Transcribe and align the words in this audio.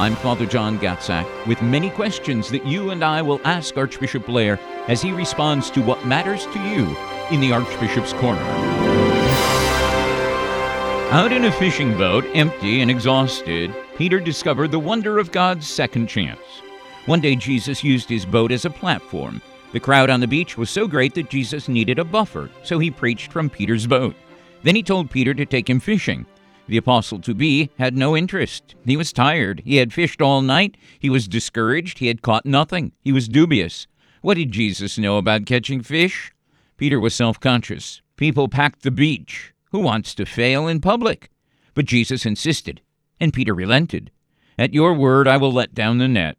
I'm 0.00 0.16
Father 0.16 0.46
John 0.46 0.78
Gatzak 0.78 1.46
with 1.46 1.60
many 1.60 1.90
questions 1.90 2.48
that 2.52 2.64
you 2.64 2.88
and 2.88 3.04
I 3.04 3.20
will 3.20 3.38
ask 3.44 3.76
Archbishop 3.76 4.24
Blair 4.24 4.58
as 4.88 5.02
he 5.02 5.12
responds 5.12 5.70
to 5.72 5.82
what 5.82 6.06
matters 6.06 6.46
to 6.46 6.58
you 6.58 6.96
in 7.30 7.38
the 7.38 7.52
Archbishop's 7.52 8.14
Corner. 8.14 8.40
Out 11.10 11.32
in 11.32 11.44
a 11.44 11.52
fishing 11.52 11.98
boat, 11.98 12.24
empty 12.32 12.80
and 12.80 12.90
exhausted, 12.90 13.74
Peter 13.94 14.18
discovered 14.18 14.70
the 14.70 14.78
wonder 14.78 15.18
of 15.18 15.32
God's 15.32 15.68
second 15.68 16.06
chance. 16.06 16.40
One 17.04 17.20
day, 17.20 17.36
Jesus 17.36 17.84
used 17.84 18.08
his 18.08 18.24
boat 18.24 18.52
as 18.52 18.64
a 18.64 18.70
platform. 18.70 19.42
The 19.72 19.80
crowd 19.80 20.08
on 20.08 20.20
the 20.20 20.26
beach 20.26 20.56
was 20.56 20.70
so 20.70 20.88
great 20.88 21.12
that 21.12 21.28
Jesus 21.28 21.68
needed 21.68 21.98
a 21.98 22.04
buffer, 22.04 22.48
so 22.62 22.78
he 22.78 22.90
preached 22.90 23.30
from 23.30 23.50
Peter's 23.50 23.86
boat. 23.86 24.16
Then 24.62 24.76
he 24.76 24.82
told 24.82 25.10
Peter 25.10 25.34
to 25.34 25.44
take 25.44 25.68
him 25.68 25.78
fishing. 25.78 26.24
The 26.70 26.76
apostle 26.76 27.18
to 27.22 27.34
be 27.34 27.68
had 27.78 27.96
no 27.96 28.16
interest. 28.16 28.76
He 28.86 28.96
was 28.96 29.12
tired. 29.12 29.60
He 29.64 29.78
had 29.78 29.92
fished 29.92 30.22
all 30.22 30.40
night. 30.40 30.76
He 31.00 31.10
was 31.10 31.26
discouraged. 31.26 31.98
He 31.98 32.06
had 32.06 32.22
caught 32.22 32.46
nothing. 32.46 32.92
He 33.02 33.10
was 33.10 33.26
dubious. 33.26 33.88
What 34.22 34.36
did 34.36 34.52
Jesus 34.52 34.96
know 34.96 35.18
about 35.18 35.46
catching 35.46 35.82
fish? 35.82 36.30
Peter 36.76 37.00
was 37.00 37.12
self 37.12 37.40
conscious. 37.40 38.02
People 38.14 38.46
packed 38.46 38.84
the 38.84 38.92
beach. 38.92 39.52
Who 39.72 39.80
wants 39.80 40.14
to 40.14 40.24
fail 40.24 40.68
in 40.68 40.80
public? 40.80 41.28
But 41.74 41.86
Jesus 41.86 42.24
insisted, 42.24 42.80
and 43.18 43.32
Peter 43.32 43.52
relented. 43.52 44.12
At 44.56 44.72
your 44.72 44.94
word, 44.94 45.26
I 45.26 45.38
will 45.38 45.50
let 45.50 45.74
down 45.74 45.98
the 45.98 46.06
net. 46.06 46.38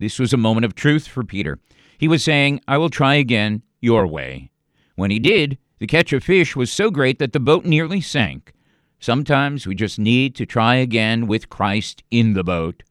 This 0.00 0.18
was 0.18 0.32
a 0.32 0.36
moment 0.36 0.64
of 0.64 0.74
truth 0.74 1.06
for 1.06 1.22
Peter. 1.22 1.60
He 1.96 2.08
was 2.08 2.24
saying, 2.24 2.60
I 2.66 2.78
will 2.78 2.90
try 2.90 3.14
again, 3.14 3.62
your 3.80 4.08
way. 4.08 4.50
When 4.96 5.12
he 5.12 5.20
did, 5.20 5.56
the 5.78 5.86
catch 5.86 6.12
of 6.12 6.24
fish 6.24 6.56
was 6.56 6.72
so 6.72 6.90
great 6.90 7.20
that 7.20 7.32
the 7.32 7.38
boat 7.38 7.64
nearly 7.64 8.00
sank. 8.00 8.52
Sometimes 9.00 9.66
we 9.66 9.74
just 9.74 9.98
need 9.98 10.34
to 10.34 10.46
try 10.46 10.74
again 10.74 11.26
with 11.26 11.48
Christ 11.48 12.02
in 12.10 12.34
the 12.34 12.44
boat. 12.44 12.82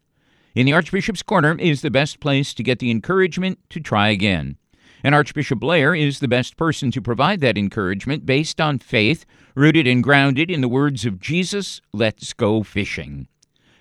In 0.55 0.65
the 0.65 0.73
Archbishop's 0.73 1.21
Corner 1.21 1.55
is 1.59 1.81
the 1.81 1.91
best 1.91 2.19
place 2.19 2.53
to 2.53 2.63
get 2.63 2.79
the 2.79 2.89
encouragement 2.89 3.59
to 3.69 3.79
try 3.79 4.09
again. 4.09 4.57
And 5.03 5.13
Archbishop 5.13 5.59
Blair 5.59 5.93
is 5.93 6.19
the 6.19 6.27
best 6.27 6.57
person 6.57 6.91
to 6.91 7.01
provide 7.01 7.41
that 7.41 7.57
encouragement 7.57 8.25
based 8.25 8.59
on 8.59 8.79
faith, 8.79 9.25
rooted 9.53 9.85
and 9.85 10.03
grounded 10.03 10.49
in 10.49 10.61
the 10.61 10.67
words 10.67 11.05
of 11.05 11.19
Jesus, 11.19 11.81
let's 11.93 12.33
go 12.33 12.63
fishing. 12.63 13.27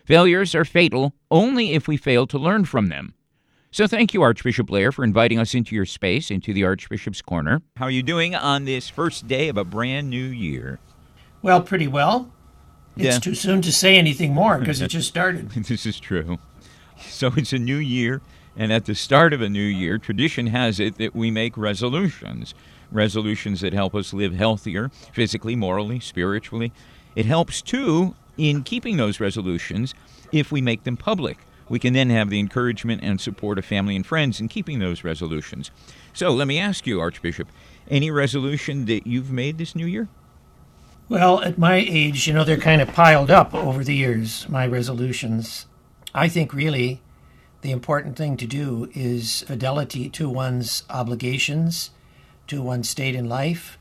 Failures 0.04 0.54
are 0.54 0.64
fatal 0.64 1.14
only 1.30 1.72
if 1.72 1.88
we 1.88 1.96
fail 1.96 2.26
to 2.26 2.38
learn 2.38 2.64
from 2.64 2.88
them. 2.88 3.14
So 3.70 3.86
thank 3.86 4.14
you, 4.14 4.22
Archbishop 4.22 4.66
Blair, 4.66 4.92
for 4.92 5.04
inviting 5.04 5.38
us 5.38 5.54
into 5.54 5.74
your 5.74 5.86
space, 5.86 6.30
into 6.30 6.52
the 6.52 6.64
Archbishop's 6.64 7.22
Corner. 7.22 7.62
How 7.76 7.86
are 7.86 7.90
you 7.90 8.02
doing 8.02 8.34
on 8.34 8.64
this 8.64 8.88
first 8.88 9.26
day 9.26 9.48
of 9.48 9.56
a 9.56 9.64
brand 9.64 10.10
new 10.10 10.24
year? 10.24 10.78
Well, 11.46 11.60
pretty 11.60 11.86
well. 11.86 12.32
It's 12.96 13.04
Yeah. 13.04 13.18
too 13.20 13.36
soon 13.36 13.62
to 13.62 13.70
say 13.70 13.96
anything 13.96 14.34
more 14.34 14.58
because 14.58 14.80
it 14.82 14.88
just 14.88 15.06
started. 15.06 15.50
this 15.68 15.86
is 15.86 16.00
true. 16.00 16.40
So 17.08 17.32
it's 17.36 17.52
a 17.52 17.58
new 17.58 17.76
year, 17.76 18.20
and 18.56 18.72
at 18.72 18.86
the 18.86 18.96
start 18.96 19.32
of 19.32 19.40
a 19.40 19.48
new 19.48 19.60
year, 19.62 19.96
tradition 19.96 20.48
has 20.48 20.80
it 20.80 20.98
that 20.98 21.14
we 21.14 21.30
make 21.30 21.56
resolutions. 21.56 22.52
Resolutions 22.90 23.60
that 23.60 23.72
help 23.72 23.94
us 23.94 24.12
live 24.12 24.34
healthier, 24.34 24.90
physically, 25.12 25.54
morally, 25.54 26.00
spiritually. 26.00 26.72
It 27.14 27.26
helps 27.26 27.62
too 27.62 28.16
in 28.36 28.64
keeping 28.64 28.96
those 28.96 29.20
resolutions 29.20 29.94
if 30.32 30.50
we 30.50 30.60
make 30.60 30.82
them 30.82 30.96
public. 30.96 31.38
We 31.68 31.78
can 31.78 31.92
then 31.92 32.10
have 32.10 32.28
the 32.28 32.40
encouragement 32.40 33.04
and 33.04 33.20
support 33.20 33.56
of 33.56 33.64
family 33.64 33.94
and 33.94 34.04
friends 34.04 34.40
in 34.40 34.48
keeping 34.48 34.80
those 34.80 35.04
resolutions. 35.04 35.70
So 36.12 36.30
let 36.30 36.48
me 36.48 36.58
ask 36.58 36.88
you, 36.88 37.00
Archbishop, 37.00 37.46
any 37.88 38.10
resolution 38.10 38.86
that 38.86 39.06
you've 39.06 39.30
made 39.30 39.58
this 39.58 39.76
new 39.76 39.86
year? 39.86 40.08
Well, 41.08 41.40
at 41.42 41.56
my 41.56 41.76
age, 41.76 42.26
you 42.26 42.34
know, 42.34 42.42
they're 42.42 42.56
kind 42.56 42.82
of 42.82 42.88
piled 42.88 43.30
up 43.30 43.54
over 43.54 43.84
the 43.84 43.94
years, 43.94 44.48
my 44.48 44.66
resolutions. 44.66 45.66
I 46.12 46.28
think 46.28 46.52
really 46.52 47.00
the 47.60 47.70
important 47.70 48.16
thing 48.16 48.36
to 48.38 48.46
do 48.46 48.90
is 48.92 49.42
fidelity 49.42 50.08
to 50.10 50.28
one's 50.28 50.82
obligations, 50.90 51.90
to 52.48 52.60
one's 52.60 52.88
state 52.88 53.14
in 53.14 53.28
life, 53.28 53.78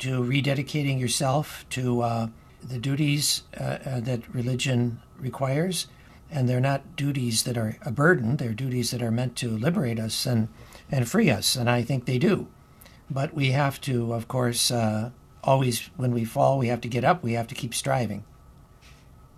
to 0.00 0.20
rededicating 0.22 1.00
yourself 1.00 1.64
to 1.70 2.02
uh, 2.02 2.26
the 2.62 2.78
duties 2.78 3.44
uh, 3.58 3.78
uh, 3.86 4.00
that 4.00 4.28
religion 4.34 5.00
requires. 5.18 5.86
And 6.30 6.46
they're 6.46 6.60
not 6.60 6.94
duties 6.94 7.44
that 7.44 7.56
are 7.56 7.78
a 7.86 7.90
burden, 7.90 8.36
they're 8.36 8.52
duties 8.52 8.90
that 8.90 9.00
are 9.00 9.10
meant 9.10 9.34
to 9.36 9.48
liberate 9.48 9.98
us 9.98 10.26
and, 10.26 10.48
and 10.90 11.08
free 11.08 11.30
us. 11.30 11.56
And 11.56 11.70
I 11.70 11.80
think 11.80 12.04
they 12.04 12.18
do. 12.18 12.48
But 13.10 13.32
we 13.32 13.52
have 13.52 13.80
to, 13.82 14.12
of 14.12 14.28
course, 14.28 14.70
uh, 14.70 15.12
always, 15.46 15.90
when 15.96 16.12
we 16.12 16.24
fall, 16.24 16.58
we 16.58 16.66
have 16.66 16.80
to 16.82 16.88
get 16.88 17.04
up, 17.04 17.22
we 17.22 17.32
have 17.32 17.46
to 17.48 17.54
keep 17.54 17.72
striving. 17.72 18.24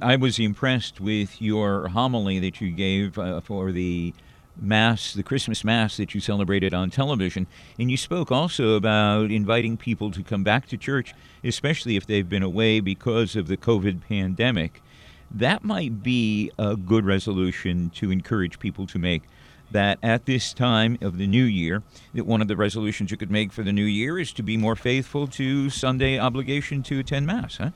I 0.01 0.17
was 0.17 0.39
impressed 0.39 1.01
with 1.01 1.41
your 1.43 1.89
homily 1.89 2.39
that 2.39 2.61
you 2.61 2.71
gave 2.71 3.19
uh, 3.19 3.41
for 3.41 3.73
the 3.73 4.15
Mass, 4.61 5.13
the 5.13 5.23
Christmas 5.23 5.65
Mass 5.65 5.97
that 5.99 6.15
you 6.15 6.21
celebrated 6.21 6.75
on 6.75 6.91
television. 6.91 7.47
And 7.79 7.91
you 7.91 7.97
spoke 7.97 8.33
also 8.33 8.75
about 8.75 9.31
inviting 9.31 9.77
people 9.77 10.11
to 10.13 10.23
come 10.23 10.43
back 10.43 10.67
to 10.69 10.77
church, 10.77 11.15
especially 11.45 11.97
if 11.97 12.07
they've 12.07 12.29
been 12.29 12.43
away 12.43 12.81
because 12.81 13.37
of 13.37 13.49
the 13.49 13.57
COVID 13.57 14.03
pandemic. 14.09 14.83
That 15.31 15.63
might 15.63 16.03
be 16.03 16.51
a 16.59 16.75
good 16.77 17.05
resolution 17.05 17.91
to 17.97 18.11
encourage 18.11 18.59
people 18.59 18.87
to 18.89 18.99
make. 18.99 19.25
That 19.71 19.99
at 20.03 20.25
this 20.25 20.55
time 20.55 20.97
of 21.03 21.19
the 21.19 21.27
new 21.27 21.45
year, 21.45 21.83
that 22.15 22.25
one 22.25 22.41
of 22.41 22.49
the 22.49 22.57
resolutions 22.57 23.11
you 23.11 23.19
could 23.19 23.31
make 23.31 23.53
for 23.53 23.63
the 23.63 23.73
new 23.73 23.85
year 23.85 24.19
is 24.19 24.33
to 24.35 24.43
be 24.43 24.57
more 24.57 24.77
faithful 24.77 25.27
to 25.29 25.69
Sunday 25.69 26.19
obligation 26.19 26.83
to 26.85 26.99
attend 27.01 27.27
Mass, 27.27 27.59
huh? 27.59 27.71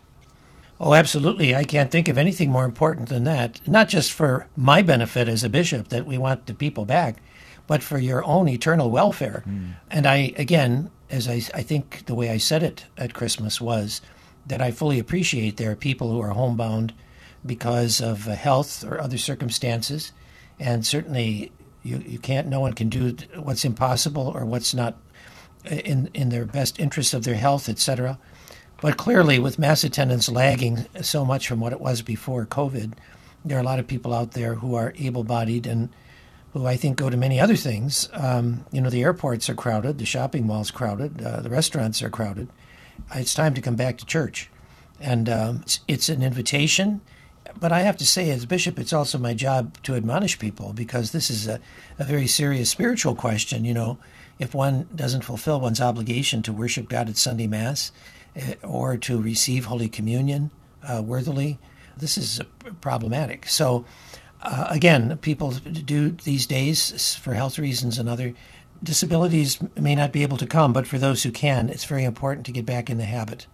Oh, 0.80 0.94
absolutely. 0.94 1.54
I 1.54 1.64
can't 1.64 1.90
think 1.90 2.08
of 2.08 2.18
anything 2.18 2.50
more 2.50 2.64
important 2.64 3.08
than 3.08 3.24
that. 3.24 3.60
Not 3.68 3.88
just 3.88 4.10
for 4.10 4.48
my 4.56 4.82
benefit 4.82 5.28
as 5.28 5.44
a 5.44 5.48
bishop 5.48 5.88
that 5.88 6.06
we 6.06 6.18
want 6.18 6.46
the 6.46 6.54
people 6.54 6.84
back, 6.84 7.22
but 7.66 7.82
for 7.82 7.98
your 7.98 8.24
own 8.24 8.48
eternal 8.48 8.90
welfare. 8.90 9.42
Hmm. 9.44 9.70
And 9.90 10.06
I, 10.06 10.32
again, 10.36 10.90
as 11.08 11.28
I, 11.28 11.34
I 11.54 11.62
think 11.62 12.06
the 12.06 12.16
way 12.16 12.30
I 12.30 12.38
said 12.38 12.62
it 12.62 12.86
at 12.98 13.14
Christmas 13.14 13.60
was 13.60 14.00
that 14.46 14.60
I 14.60 14.72
fully 14.72 14.98
appreciate 14.98 15.56
there 15.56 15.70
are 15.70 15.76
people 15.76 16.10
who 16.10 16.20
are 16.20 16.30
homebound 16.30 16.92
because 17.46 18.00
of 18.00 18.24
health 18.24 18.82
or 18.84 19.00
other 19.00 19.18
circumstances. 19.18 20.12
And 20.58 20.84
certainly, 20.84 21.52
you, 21.82 22.02
you 22.06 22.18
can't, 22.18 22.48
no 22.48 22.60
one 22.60 22.72
can 22.72 22.88
do 22.88 23.16
what's 23.36 23.64
impossible 23.64 24.32
or 24.34 24.44
what's 24.44 24.74
not 24.74 24.96
in, 25.64 26.10
in 26.14 26.28
their 26.28 26.44
best 26.44 26.78
interest 26.78 27.14
of 27.14 27.24
their 27.24 27.34
health, 27.34 27.68
etc. 27.68 28.18
But 28.80 28.96
clearly, 28.96 29.38
with 29.38 29.58
mass 29.58 29.84
attendance 29.84 30.28
lagging 30.28 30.86
so 31.00 31.24
much 31.24 31.46
from 31.46 31.60
what 31.60 31.72
it 31.72 31.80
was 31.80 32.02
before 32.02 32.46
COVID, 32.46 32.94
there 33.44 33.56
are 33.56 33.60
a 33.60 33.64
lot 33.64 33.78
of 33.78 33.86
people 33.86 34.12
out 34.12 34.32
there 34.32 34.54
who 34.54 34.74
are 34.74 34.92
able 34.96 35.24
bodied 35.24 35.66
and 35.66 35.88
who 36.52 36.66
I 36.66 36.76
think 36.76 36.96
go 36.96 37.08
to 37.08 37.16
many 37.16 37.40
other 37.40 37.56
things. 37.56 38.08
Um, 38.12 38.66
you 38.72 38.80
know, 38.80 38.90
the 38.90 39.02
airports 39.02 39.48
are 39.48 39.54
crowded, 39.54 39.98
the 39.98 40.04
shopping 40.04 40.46
malls 40.46 40.70
crowded, 40.70 41.22
uh, 41.22 41.40
the 41.40 41.48
restaurants 41.48 42.02
are 42.02 42.10
crowded. 42.10 42.48
It's 43.14 43.34
time 43.34 43.54
to 43.54 43.60
come 43.60 43.76
back 43.76 43.98
to 43.98 44.06
church. 44.06 44.50
And 45.00 45.28
um, 45.28 45.60
it's, 45.62 45.80
it's 45.88 46.08
an 46.08 46.22
invitation. 46.22 47.00
But 47.58 47.72
I 47.72 47.80
have 47.80 47.96
to 47.98 48.06
say, 48.06 48.30
as 48.30 48.46
bishop, 48.46 48.78
it's 48.78 48.92
also 48.92 49.18
my 49.18 49.34
job 49.34 49.76
to 49.84 49.94
admonish 49.94 50.38
people 50.38 50.72
because 50.72 51.12
this 51.12 51.30
is 51.30 51.46
a, 51.46 51.60
a 51.98 52.04
very 52.04 52.26
serious 52.26 52.70
spiritual 52.70 53.14
question. 53.14 53.64
You 53.64 53.74
know, 53.74 53.98
if 54.38 54.54
one 54.54 54.88
doesn't 54.94 55.22
fulfill 55.22 55.60
one's 55.60 55.80
obligation 55.80 56.42
to 56.42 56.52
worship 56.52 56.88
God 56.88 57.08
at 57.08 57.16
Sunday 57.16 57.46
Mass, 57.46 57.92
eh, 58.34 58.54
or 58.62 58.96
to 58.96 59.20
receive 59.20 59.66
Holy 59.66 59.88
Communion 59.88 60.50
uh, 60.82 61.02
worthily, 61.04 61.58
this 61.96 62.18
is 62.18 62.40
problematic. 62.80 63.46
So, 63.46 63.84
uh, 64.42 64.66
again, 64.70 65.16
people 65.18 65.50
do 65.50 66.10
these 66.10 66.46
days 66.46 67.14
for 67.16 67.34
health 67.34 67.58
reasons 67.58 67.98
and 67.98 68.08
other 68.08 68.34
disabilities 68.82 69.58
may 69.78 69.94
not 69.94 70.12
be 70.12 70.22
able 70.22 70.36
to 70.38 70.46
come, 70.46 70.72
but 70.72 70.86
for 70.86 70.98
those 70.98 71.22
who 71.22 71.30
can, 71.30 71.68
it's 71.68 71.84
very 71.84 72.04
important 72.04 72.46
to 72.46 72.52
get 72.52 72.66
back 72.66 72.90
in 72.90 72.98
the 72.98 73.04
habit. 73.04 73.46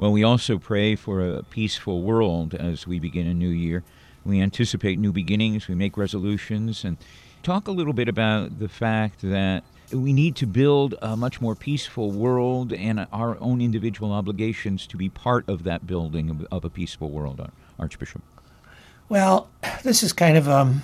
Well, 0.00 0.12
we 0.12 0.24
also 0.24 0.56
pray 0.56 0.96
for 0.96 1.20
a 1.20 1.42
peaceful 1.42 2.00
world 2.00 2.54
as 2.54 2.86
we 2.86 2.98
begin 2.98 3.26
a 3.26 3.34
new 3.34 3.50
year. 3.50 3.84
We 4.24 4.40
anticipate 4.40 4.98
new 4.98 5.12
beginnings, 5.12 5.68
we 5.68 5.74
make 5.74 5.98
resolutions, 5.98 6.86
and 6.86 6.96
talk 7.42 7.68
a 7.68 7.70
little 7.70 7.92
bit 7.92 8.08
about 8.08 8.60
the 8.60 8.68
fact 8.70 9.20
that 9.20 9.62
we 9.92 10.14
need 10.14 10.36
to 10.36 10.46
build 10.46 10.94
a 11.02 11.18
much 11.18 11.42
more 11.42 11.54
peaceful 11.54 12.12
world 12.12 12.72
and 12.72 13.06
our 13.12 13.38
own 13.40 13.60
individual 13.60 14.10
obligations 14.10 14.86
to 14.86 14.96
be 14.96 15.10
part 15.10 15.46
of 15.46 15.64
that 15.64 15.86
building 15.86 16.46
of, 16.50 16.64
a 16.64 16.70
peaceful 16.70 17.10
world, 17.10 17.46
Archbishop. 17.78 18.22
Well, 19.10 19.50
this 19.82 20.02
is 20.02 20.14
kind 20.14 20.38
of 20.38 20.48
um, 20.48 20.82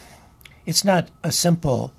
it's 0.67 0.85
not 0.85 1.09
a 1.25 1.33
simple 1.33 1.91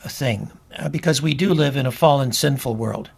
thing 0.00 0.50
uh, 0.78 0.90
because 0.90 1.22
we 1.22 1.32
do 1.32 1.54
live 1.54 1.74
in 1.74 1.86
a 1.86 1.90
fallen, 1.90 2.32
sinful 2.32 2.74
world, 2.74 3.08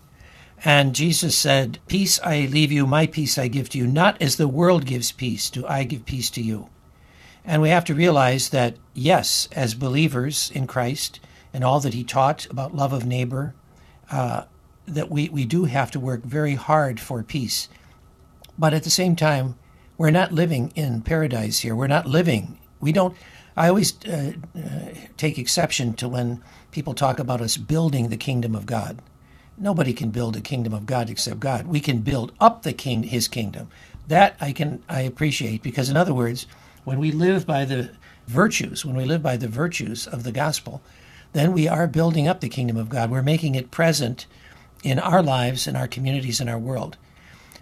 And 0.64 0.94
Jesus 0.94 1.36
said, 1.36 1.78
Peace 1.86 2.18
I 2.24 2.46
leave 2.46 2.72
you, 2.72 2.86
my 2.86 3.06
peace 3.06 3.38
I 3.38 3.48
give 3.48 3.68
to 3.70 3.78
you. 3.78 3.86
Not 3.86 4.20
as 4.20 4.36
the 4.36 4.48
world 4.48 4.86
gives 4.86 5.12
peace, 5.12 5.50
do 5.50 5.66
I 5.66 5.84
give 5.84 6.04
peace 6.04 6.30
to 6.30 6.42
you. 6.42 6.68
And 7.44 7.62
we 7.62 7.70
have 7.70 7.84
to 7.86 7.94
realize 7.94 8.50
that, 8.50 8.76
yes, 8.92 9.48
as 9.52 9.74
believers 9.74 10.50
in 10.54 10.66
Christ 10.66 11.20
and 11.54 11.64
all 11.64 11.80
that 11.80 11.94
he 11.94 12.04
taught 12.04 12.46
about 12.50 12.74
love 12.74 12.92
of 12.92 13.06
neighbor, 13.06 13.54
uh, 14.10 14.44
that 14.86 15.10
we, 15.10 15.28
we 15.28 15.44
do 15.44 15.64
have 15.64 15.90
to 15.92 16.00
work 16.00 16.24
very 16.24 16.56
hard 16.56 16.98
for 16.98 17.22
peace. 17.22 17.68
But 18.58 18.74
at 18.74 18.82
the 18.82 18.90
same 18.90 19.16
time, 19.16 19.56
we're 19.96 20.10
not 20.10 20.32
living 20.32 20.72
in 20.74 21.02
paradise 21.02 21.60
here. 21.60 21.74
We're 21.74 21.86
not 21.86 22.06
living. 22.06 22.58
We 22.80 22.92
don't. 22.92 23.16
I 23.56 23.68
always 23.68 23.94
uh, 24.04 24.32
uh, 24.56 24.60
take 25.16 25.38
exception 25.38 25.94
to 25.94 26.08
when 26.08 26.42
people 26.70 26.94
talk 26.94 27.18
about 27.18 27.40
us 27.40 27.56
building 27.56 28.08
the 28.08 28.16
kingdom 28.16 28.54
of 28.54 28.66
God. 28.66 29.00
Nobody 29.60 29.92
can 29.92 30.10
build 30.10 30.36
a 30.36 30.40
kingdom 30.40 30.72
of 30.72 30.86
God 30.86 31.10
except 31.10 31.40
God. 31.40 31.66
We 31.66 31.80
can 31.80 32.00
build 32.00 32.32
up 32.40 32.62
the 32.62 32.72
king, 32.72 33.02
His 33.04 33.28
kingdom. 33.28 33.68
That 34.06 34.36
I 34.40 34.52
can 34.52 34.82
I 34.88 35.02
appreciate 35.02 35.62
because, 35.62 35.90
in 35.90 35.96
other 35.96 36.14
words, 36.14 36.46
when 36.84 36.98
we 36.98 37.12
live 37.12 37.46
by 37.46 37.64
the 37.64 37.90
virtues, 38.26 38.84
when 38.84 38.96
we 38.96 39.04
live 39.04 39.22
by 39.22 39.36
the 39.36 39.48
virtues 39.48 40.06
of 40.06 40.22
the 40.22 40.32
gospel, 40.32 40.80
then 41.32 41.52
we 41.52 41.68
are 41.68 41.86
building 41.86 42.26
up 42.26 42.40
the 42.40 42.48
kingdom 42.48 42.76
of 42.76 42.88
God. 42.88 43.10
We're 43.10 43.22
making 43.22 43.54
it 43.54 43.70
present 43.70 44.26
in 44.82 44.98
our 44.98 45.22
lives, 45.22 45.66
in 45.66 45.76
our 45.76 45.88
communities, 45.88 46.40
in 46.40 46.48
our 46.48 46.58
world. 46.58 46.96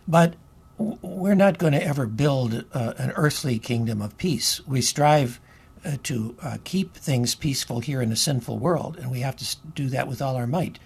But 0.06 0.34
we're 0.78 1.34
not 1.34 1.58
going 1.58 1.72
to 1.72 1.82
ever 1.82 2.06
build 2.06 2.64
uh, 2.72 2.92
an 2.98 3.12
earthly 3.16 3.58
kingdom 3.58 4.02
of 4.02 4.16
peace. 4.18 4.60
We 4.66 4.82
strive 4.82 5.40
uh, 5.84 5.96
to 6.04 6.36
uh, 6.42 6.58
keep 6.64 6.94
things 6.94 7.34
peaceful 7.34 7.80
here 7.80 8.02
in 8.02 8.12
a 8.12 8.16
sinful 8.16 8.58
world, 8.58 8.96
and 8.98 9.10
we 9.10 9.20
have 9.20 9.36
to 9.36 9.56
do 9.74 9.88
that 9.88 10.06
with 10.06 10.20
all 10.20 10.36
our 10.36 10.46
might. 10.46 10.78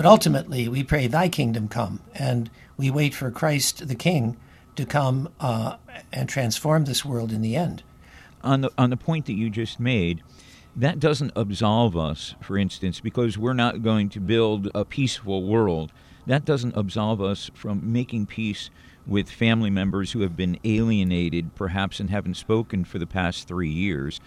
But 0.00 0.06
ultimately, 0.06 0.66
we 0.66 0.82
pray, 0.82 1.08
Thy 1.08 1.28
kingdom 1.28 1.68
come, 1.68 2.00
and 2.14 2.48
we 2.78 2.88
wait 2.88 3.12
for 3.12 3.30
Christ 3.30 3.86
the 3.86 3.94
King 3.94 4.38
to 4.74 4.86
come 4.86 5.28
uh, 5.38 5.76
and 6.10 6.26
transform 6.26 6.86
this 6.86 7.04
world 7.04 7.32
in 7.32 7.42
the 7.42 7.54
end. 7.54 7.82
On 8.42 8.62
the, 8.62 8.70
on 8.78 8.88
the 8.88 8.96
point 8.96 9.26
that 9.26 9.34
you 9.34 9.50
just 9.50 9.78
made, 9.78 10.22
that 10.74 11.00
doesn't 11.00 11.32
absolve 11.36 11.98
us, 11.98 12.34
for 12.40 12.56
instance, 12.56 12.98
because 12.98 13.36
we're 13.36 13.52
not 13.52 13.82
going 13.82 14.08
to 14.08 14.20
build 14.20 14.70
a 14.74 14.86
peaceful 14.86 15.44
world. 15.44 15.92
That 16.26 16.46
doesn't 16.46 16.78
absolve 16.78 17.20
us 17.20 17.50
from 17.52 17.92
making 17.92 18.24
peace 18.24 18.70
with 19.06 19.30
family 19.30 19.68
members 19.68 20.12
who 20.12 20.22
have 20.22 20.34
been 20.34 20.58
alienated, 20.64 21.54
perhaps, 21.54 22.00
and 22.00 22.08
haven't 22.08 22.38
spoken 22.38 22.86
for 22.86 22.98
the 22.98 23.06
past 23.06 23.46
three 23.46 23.68
years. 23.68 24.18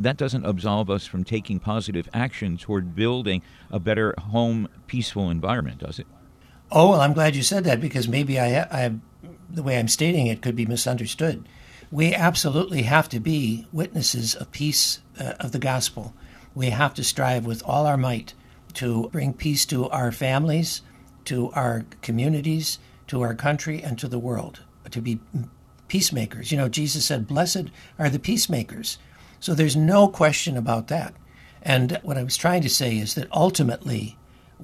That 0.00 0.16
doesn't 0.16 0.46
absolve 0.46 0.90
us 0.90 1.06
from 1.06 1.24
taking 1.24 1.60
positive 1.60 2.08
action 2.14 2.56
toward 2.56 2.94
building 2.94 3.42
a 3.70 3.78
better 3.78 4.14
home, 4.18 4.68
peaceful 4.86 5.30
environment, 5.30 5.78
does 5.78 5.98
it? 5.98 6.06
Oh, 6.72 6.90
well, 6.90 7.00
I'm 7.00 7.12
glad 7.12 7.36
you 7.36 7.42
said 7.42 7.64
that 7.64 7.80
because 7.80 8.08
maybe 8.08 8.38
I, 8.38 8.62
I 8.62 8.94
the 9.50 9.62
way 9.62 9.78
I'm 9.78 9.88
stating 9.88 10.26
it 10.26 10.42
could 10.42 10.56
be 10.56 10.66
misunderstood. 10.66 11.48
We 11.90 12.14
absolutely 12.14 12.82
have 12.82 13.08
to 13.08 13.20
be 13.20 13.66
witnesses 13.72 14.34
of 14.36 14.52
peace 14.52 15.00
uh, 15.18 15.34
of 15.40 15.52
the 15.52 15.58
gospel. 15.58 16.14
We 16.54 16.70
have 16.70 16.94
to 16.94 17.04
strive 17.04 17.44
with 17.44 17.62
all 17.64 17.86
our 17.86 17.96
might 17.96 18.34
to 18.74 19.08
bring 19.10 19.34
peace 19.34 19.66
to 19.66 19.88
our 19.90 20.12
families, 20.12 20.82
to 21.24 21.50
our 21.52 21.84
communities, 22.02 22.78
to 23.08 23.22
our 23.22 23.34
country, 23.34 23.82
and 23.82 23.98
to 23.98 24.08
the 24.08 24.18
world, 24.18 24.60
to 24.90 25.00
be 25.00 25.18
peacemakers. 25.88 26.52
You 26.52 26.58
know, 26.58 26.68
Jesus 26.68 27.04
said, 27.04 27.26
Blessed 27.26 27.64
are 27.98 28.08
the 28.08 28.20
peacemakers. 28.20 28.98
So 29.40 29.54
there's 29.54 29.76
no 29.76 30.08
question 30.08 30.56
about 30.56 30.88
that. 30.88 31.14
And 31.62 31.98
what 32.02 32.16
I 32.16 32.22
was 32.22 32.36
trying 32.36 32.62
to 32.62 32.68
say 32.68 32.96
is 32.98 33.14
that 33.14 33.30
ultimately, 33.32 34.16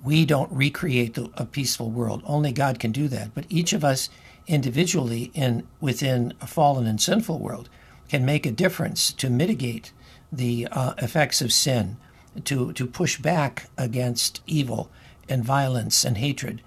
we 0.03 0.25
don't 0.25 0.53
recreate 0.53 1.19
a 1.19 1.45
peaceful 1.45 1.91
world. 1.91 2.23
Only 2.25 2.53
God 2.53 2.79
can 2.79 2.93
do 2.93 3.09
that. 3.09 3.35
But 3.35 3.47
each 3.49 3.73
of 3.73 3.85
us 3.85 4.09
individually 4.47 5.31
in 5.35 5.67
within 5.81 6.33
a 6.41 6.47
fallen 6.47 6.87
and 6.87 7.01
sinful 7.01 7.39
world 7.39 7.69
can 8.09 8.25
make 8.25 8.47
a 8.47 8.53
difference 8.53 9.13
to 9.13 9.29
mitigate 9.29 9.93
the 10.31 10.69
uh, 10.71 10.95
effects 10.99 11.41
of 11.43 11.53
sin, 11.53 11.97
to 12.45 12.73
to 12.75 12.87
push 12.87 13.19
back 13.19 13.69
against 13.77 14.43
evil 14.47 14.91
and 15.29 15.45
violence 15.45 16.05
and 16.05 16.19
hatred, 16.19 16.63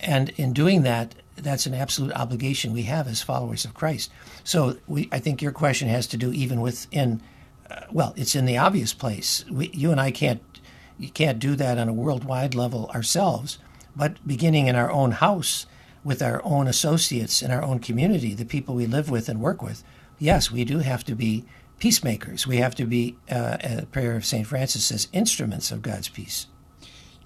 and 0.00 0.30
in 0.30 0.52
doing 0.52 0.82
that, 0.82 1.14
that's 1.36 1.66
an 1.66 1.74
absolute 1.74 2.12
obligation 2.12 2.72
we 2.72 2.82
have 2.82 3.06
as 3.06 3.22
followers 3.22 3.64
of 3.64 3.74
Christ. 3.74 4.10
So 4.44 4.78
we, 4.86 5.08
I 5.12 5.18
think 5.18 5.42
your 5.42 5.52
question 5.52 5.88
has 5.88 6.06
to 6.08 6.16
do 6.16 6.32
even 6.32 6.60
within, 6.60 7.20
well, 7.90 8.14
it's 8.16 8.34
in 8.34 8.46
the 8.46 8.58
obvious 8.58 8.92
place. 8.92 9.44
We, 9.50 9.70
you 9.70 9.90
and 9.90 10.00
I 10.00 10.10
can't 10.10 10.42
you 10.98 11.08
can't 11.08 11.38
do 11.38 11.56
that 11.56 11.78
on 11.78 11.88
a 11.88 11.94
worldwide 11.94 12.54
level 12.54 12.90
ourselves, 12.94 13.58
but 13.96 14.16
beginning 14.26 14.66
in 14.66 14.76
our 14.76 14.90
own 14.90 15.12
house 15.12 15.66
with 16.04 16.22
our 16.22 16.42
own 16.44 16.66
associates 16.66 17.42
in 17.42 17.50
our 17.50 17.62
own 17.62 17.78
community, 17.78 18.34
the 18.34 18.44
people 18.44 18.74
we 18.74 18.86
live 18.86 19.10
with 19.10 19.28
and 19.28 19.40
work 19.40 19.62
with, 19.62 19.82
yes, 20.18 20.50
we 20.50 20.64
do 20.64 20.78
have 20.78 21.04
to 21.04 21.14
be 21.14 21.44
peacemakers. 21.78 22.46
We 22.46 22.58
have 22.58 22.74
to 22.76 22.84
be, 22.84 23.16
uh, 23.30 23.56
a 23.62 23.86
prayer 23.86 24.14
of 24.14 24.24
St. 24.24 24.46
Francis 24.46 24.84
says, 24.84 25.08
instruments 25.12 25.70
of 25.70 25.82
God's 25.82 26.08
peace. 26.08 26.46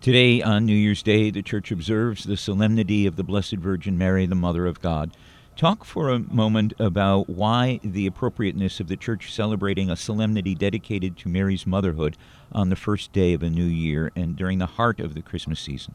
Today, 0.01 0.43
on 0.43 0.67
New 0.67 0.77
Year's 0.77 1.03
Day, 1.03 1.31
the 1.31 1.43
Church 1.43 1.73
observes 1.73 2.25
the 2.25 2.37
solemnity 2.37 3.07
of 3.07 3.17
the 3.17 3.25
Blessed 3.25 3.57
Virgin 3.57 3.97
Mary, 3.99 4.27
the 4.27 4.35
Mother 4.35 4.67
of 4.67 4.81
God. 4.81 5.17
Talk 5.57 5.85
for 5.85 6.11
a 6.11 6.19
moment 6.19 6.73
about 6.81 7.29
why 7.29 7.79
the 7.85 8.07
appropriateness 8.07 8.81
of 8.81 8.89
the 8.89 8.97
Church 8.97 9.33
celebrating 9.33 9.89
a 9.89 9.97
solemnity 9.97 10.55
dedicated 10.55 11.17
to 11.19 11.29
Mary's 11.29 11.65
motherhood 11.65 12.17
on 12.51 12.71
the 12.71 12.77
first 12.77 13.13
day 13.13 13.35
of 13.35 13.43
a 13.43 13.51
new 13.51 13.65
year 13.65 14.11
and 14.17 14.35
during 14.35 14.59
the 14.59 14.67
heart 14.67 14.99
of 14.99 15.15
the 15.15 15.23
Christmas 15.23 15.61
season. 15.61 15.95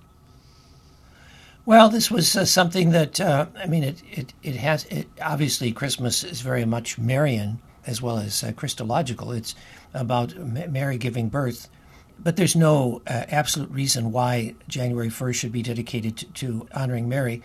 Well, 1.66 1.90
this 1.90 2.10
was 2.10 2.38
uh, 2.38 2.46
something 2.46 2.92
that 2.92 3.20
uh, 3.20 3.48
I 3.58 3.68
mean, 3.68 3.84
it 3.84 4.02
it 4.10 4.34
it 4.42 4.56
has 4.56 4.86
it, 4.86 5.08
obviously 5.22 5.74
Christmas 5.74 6.24
is 6.24 6.40
very 6.40 6.66
much 6.66 6.98
Marian 6.98 7.60
as 7.86 8.02
well 8.02 8.18
as 8.18 8.44
uh, 8.44 8.54
Christological. 8.54 9.34
It's 9.34 9.56
about 9.94 10.36
Mary 10.38 10.98
giving 10.98 11.28
birth, 11.28 11.70
but 12.18 12.38
there's 12.38 12.56
no 12.56 13.02
uh, 13.08 13.26
absolute 13.28 13.70
reason 13.72 14.12
why 14.12 14.56
January 14.68 15.10
1st 15.10 15.36
should 15.36 15.52
be 15.52 15.62
dedicated 15.62 16.18
to, 16.18 16.26
to, 16.26 16.68
honoring 16.74 17.10
Mary. 17.10 17.42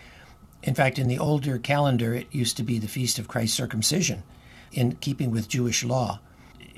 In 0.65 0.73
fact, 0.73 0.97
in 0.97 1.07
the 1.07 1.19
older 1.19 1.59
calendar, 1.59 2.15
it 2.15 2.27
used 2.31 2.57
to 2.57 2.63
be 2.63 2.79
the 2.79 2.87
feast 2.87 3.19
of 3.19 3.27
Christ's 3.27 3.55
circumcision, 3.55 4.23
in 4.71 4.95
keeping 4.95 5.29
with 5.29 5.47
Jewish 5.47 5.83
law. 5.83 6.19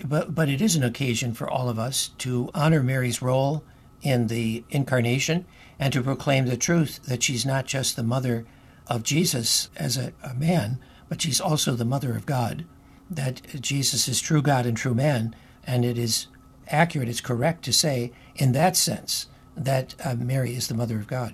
But 0.03 0.35
but 0.35 0.49
it 0.49 0.61
is 0.61 0.75
an 0.75 0.83
occasion 0.83 1.33
for 1.33 1.49
all 1.49 1.69
of 1.69 1.79
us 1.79 2.09
to 2.19 2.51
honor 2.53 2.83
Mary's 2.83 3.21
role 3.21 3.63
in 4.01 4.27
the 4.27 4.63
incarnation 4.69 5.45
and 5.79 5.93
to 5.93 6.03
proclaim 6.03 6.45
the 6.45 6.57
truth 6.57 7.01
that 7.03 7.23
she's 7.23 7.45
not 7.45 7.65
just 7.65 7.95
the 7.95 8.03
mother 8.03 8.45
of 8.87 9.03
Jesus 9.03 9.69
as 9.77 9.97
a, 9.97 10.13
a, 10.21 10.33
man, 10.33 10.79
but 11.09 11.21
she's 11.21 11.41
also 11.41 11.73
the 11.73 11.85
mother 11.85 12.15
of 12.15 12.25
God, 12.25 12.65
that 13.09 13.41
Jesus 13.61 14.07
is 14.07 14.21
true 14.21 14.41
God 14.41 14.65
and 14.65 14.77
true 14.77 14.93
man. 14.93 15.33
And 15.65 15.83
it 15.83 15.97
is 15.97 16.27
accurate, 16.67 17.09
it's 17.09 17.21
correct 17.21 17.63
to 17.65 17.73
say, 17.73 18.11
in 18.35 18.51
that 18.51 18.75
sense, 18.75 19.27
that 19.55 19.95
uh, 20.03 20.15
Mary 20.15 20.55
is 20.55 20.67
the 20.67 20.75
mother 20.75 20.97
of 20.97 21.07
God. 21.07 21.33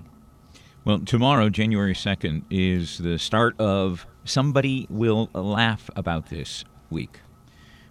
Well, 0.85 0.99
tomorrow, 0.99 1.49
January 1.49 1.93
2nd, 1.93 2.43
is 2.49 2.97
the 2.97 3.17
start 3.17 3.57
of 3.57 4.05
Somebody 4.25 4.85
Will 4.89 5.29
Laugh 5.33 5.89
About 5.95 6.25
This 6.25 6.65
week. 6.89 7.21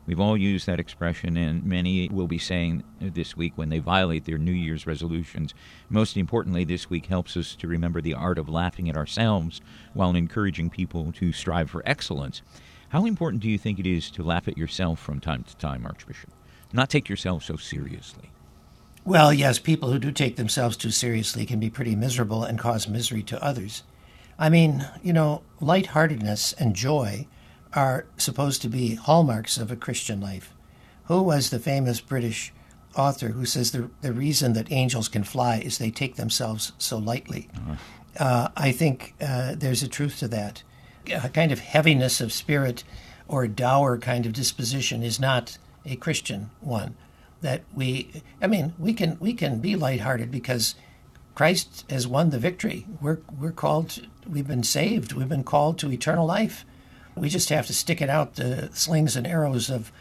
We've 0.05 0.21
all 0.21 0.37
used 0.37 0.67
that 0.67 0.79
expression, 0.79 1.39
and 1.39 1.65
many 1.65 2.11
will 2.11 2.27
be 2.27 2.37
saying 2.37 2.85
this 3.01 3.35
week 3.35 3.55
when 3.57 3.71
they 3.71 3.79
violate 3.79 4.27
their 4.27 4.37
New 4.37 4.53
Year's 4.53 4.87
resolutions. 4.87 5.55
Most 5.89 6.19
importantly, 6.19 6.65
this 6.65 6.91
week 6.91 7.07
helps 7.07 7.35
us 7.35 7.57
to 7.57 7.67
remember 7.67 8.03
the 8.03 8.13
art 8.13 8.37
of 8.37 8.51
laughing 8.51 8.91
at 8.91 8.97
ourselves 8.99 9.63
while 9.95 10.15
encouraging 10.15 10.69
people 10.69 11.13
to 11.13 11.33
strive 11.33 11.71
for 11.71 11.83
excellence. 11.87 12.43
How 12.91 13.07
important 13.07 13.43
do 13.43 13.49
you 13.49 13.57
think 13.57 13.79
it 13.79 13.87
is 13.87 14.11
to 14.11 14.23
laugh 14.23 14.49
at 14.49 14.59
yourself 14.59 15.01
from 15.01 15.19
time 15.19 15.45
to 15.45 15.57
time, 15.57 15.87
Archbishop? 15.87 16.29
Not 16.75 16.91
take 16.91 17.09
yourself 17.09 17.43
so 17.43 17.57
seriously. 17.57 18.32
Well, 19.05 19.33
yes, 19.33 19.59
people 19.59 19.91
who 19.91 19.99
do 19.99 20.13
take 20.13 20.37
themselves 20.37 20.77
too 20.77 20.91
seriously 20.91 21.45
can 21.45 21.59
be 21.59 21.71
pretty 21.71 21.97
miserable 21.97 22.45
and 22.45 22.59
cause 22.59 22.87
misery 22.87 23.23
to 23.25 23.43
others. 23.43 23.83
I 24.39 24.49
mean, 24.49 24.87
you 25.03 25.13
know, 25.13 25.43
lightheartedness 25.61 26.53
and 26.55 26.75
joy 26.75 27.27
are 27.75 28.07
supposed 28.17 28.63
to 28.63 28.69
be 28.69 28.95
hallmarks 28.95 29.59
of 29.59 29.71
a 29.71 29.77
Christian 29.77 30.21
life. 30.21 30.55
Who 31.05 31.23
was 31.23 31.51
the 31.51 31.59
famous 31.59 32.01
British 32.01 32.53
author 32.95 33.29
who 33.29 33.45
says 33.45 33.73
the, 33.73 33.91
the 34.03 34.13
reason 34.13 34.53
that 34.53 34.71
angels 34.71 35.09
can 35.09 35.25
fly 35.25 35.57
is 35.59 35.79
they 35.79 35.91
take 35.91 36.17
themselves 36.17 36.73
so 36.79 36.99
lightly? 36.99 37.49
Uh-huh. 37.57 37.75
Uh, 38.19 38.49
I 38.57 38.73
think 38.73 39.15
uh, 39.21 39.55
there's 39.57 39.83
a 39.83 39.89
truth 39.89 40.19
to 40.21 40.29
that. 40.29 40.63
A 41.13 41.29
kind 41.29 41.51
of 41.51 41.59
heaviness 41.59 42.21
of 42.21 42.33
spirit 42.33 42.85
or 43.27 43.49
dour 43.49 43.99
kind 43.99 44.27
of 44.27 44.33
disposition 44.33 45.03
is 45.03 45.19
not 45.19 45.59
a 45.85 45.97
Christian 45.97 46.51
one. 46.61 46.95
That 47.43 47.63
we, 47.75 48.23
I 48.41 48.47
mean, 48.47 48.75
we 48.79 48.93
can 48.95 49.19
we 49.21 49.35
can 49.35 49.59
be 49.59 49.77
lighthearted 49.77 50.31
because 50.31 50.75
Christ 51.35 51.85
has 51.91 52.07
won 52.07 52.31
the 52.31 52.39
victory. 52.39 52.87
We're 53.01 53.19
we're 53.39 53.53
called. 53.53 54.01
We've 54.27 54.47
been 54.47 54.63
saved. 54.63 55.13
We've 55.13 55.29
been 55.29 55.45
called 55.45 55.79
to 55.79 55.93
eternal 55.93 56.27
life. 56.27 56.65
We 57.17 57.29
just 57.29 57.51
have 57.51 57.67
to 57.67 57.75
stick 57.75 58.01
it 58.01 58.09
out 58.09 58.37
the 58.37 58.71
slings 58.73 59.17
and 59.17 59.27
arrows 59.27 59.69
of 59.71 59.93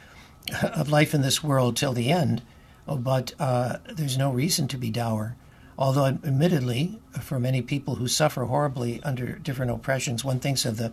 of 0.63 0.89
life 0.89 1.13
in 1.13 1.21
this 1.21 1.43
world 1.43 1.75
till 1.75 1.93
the 1.93 2.11
end. 2.11 2.41
Oh, 2.87 2.97
but 2.97 3.33
uh, 3.39 3.77
there's 3.85 4.17
no 4.17 4.31
reason 4.31 4.67
to 4.69 4.77
be 4.77 4.89
dour. 4.89 5.35
Although, 5.77 6.05
admittedly, 6.05 6.99
for 7.21 7.39
many 7.39 7.61
people 7.61 7.95
who 7.95 8.07
suffer 8.07 8.45
horribly 8.45 9.01
under 9.03 9.33
different 9.39 9.71
oppressions, 9.71 10.23
one 10.23 10.39
thinks 10.39 10.65
of 10.65 10.77
the 10.77 10.91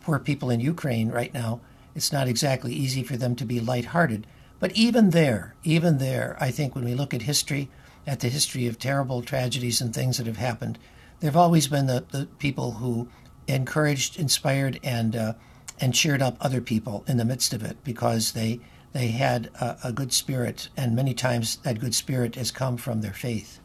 poor 0.00 0.18
people 0.18 0.50
in 0.50 0.60
Ukraine 0.60 1.10
right 1.10 1.32
now. 1.34 1.60
It's 1.94 2.12
not 2.12 2.28
exactly 2.28 2.72
easy 2.72 3.02
for 3.02 3.16
them 3.16 3.34
to 3.36 3.44
be 3.44 3.60
lighthearted. 3.60 4.26
But 4.60 4.72
even 4.72 5.10
there, 5.10 5.54
even 5.64 5.98
there, 5.98 6.36
I 6.38 6.50
think 6.50 6.74
when 6.74 6.84
we 6.84 6.94
look 6.94 7.12
at 7.12 7.22
history, 7.22 7.70
at 8.06 8.20
the 8.20 8.28
history 8.28 8.66
of 8.66 8.78
terrible 8.78 9.22
tragedies 9.22 9.80
and 9.80 9.92
things 9.92 10.18
that 10.18 10.26
have 10.26 10.36
happened, 10.36 10.78
there 11.18 11.28
have 11.28 11.36
always 11.36 11.66
been 11.66 11.86
the, 11.86 12.04
the 12.12 12.26
people 12.38 12.72
who 12.72 13.08
encouraged, 13.48 14.18
inspired, 14.18 14.78
and 14.82 15.16
uh, 15.16 15.32
and 15.80 15.94
cheered 15.94 16.20
up 16.20 16.36
other 16.40 16.60
people 16.60 17.04
in 17.08 17.16
the 17.16 17.24
midst 17.24 17.54
of 17.54 17.62
it 17.62 17.82
because 17.84 18.32
they 18.32 18.60
they 18.92 19.08
had 19.08 19.46
a, 19.60 19.78
a 19.84 19.92
good 19.92 20.12
spirit, 20.12 20.68
and 20.76 20.94
many 20.94 21.14
times 21.14 21.56
that 21.58 21.80
good 21.80 21.94
spirit 21.94 22.34
has 22.34 22.50
come 22.50 22.76
from 22.76 23.00
their 23.00 23.12
faith. 23.12 23.60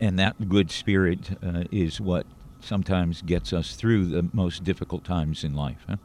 And 0.00 0.18
that 0.18 0.48
good 0.48 0.70
spirit 0.70 1.36
uh, 1.42 1.64
is 1.70 2.00
what 2.00 2.26
sometimes 2.60 3.22
gets 3.22 3.52
us 3.52 3.74
through 3.74 4.06
the 4.06 4.28
most 4.32 4.64
difficult 4.64 5.04
times 5.04 5.44
in 5.44 5.54
life. 5.54 5.84
Huh? 5.88 5.96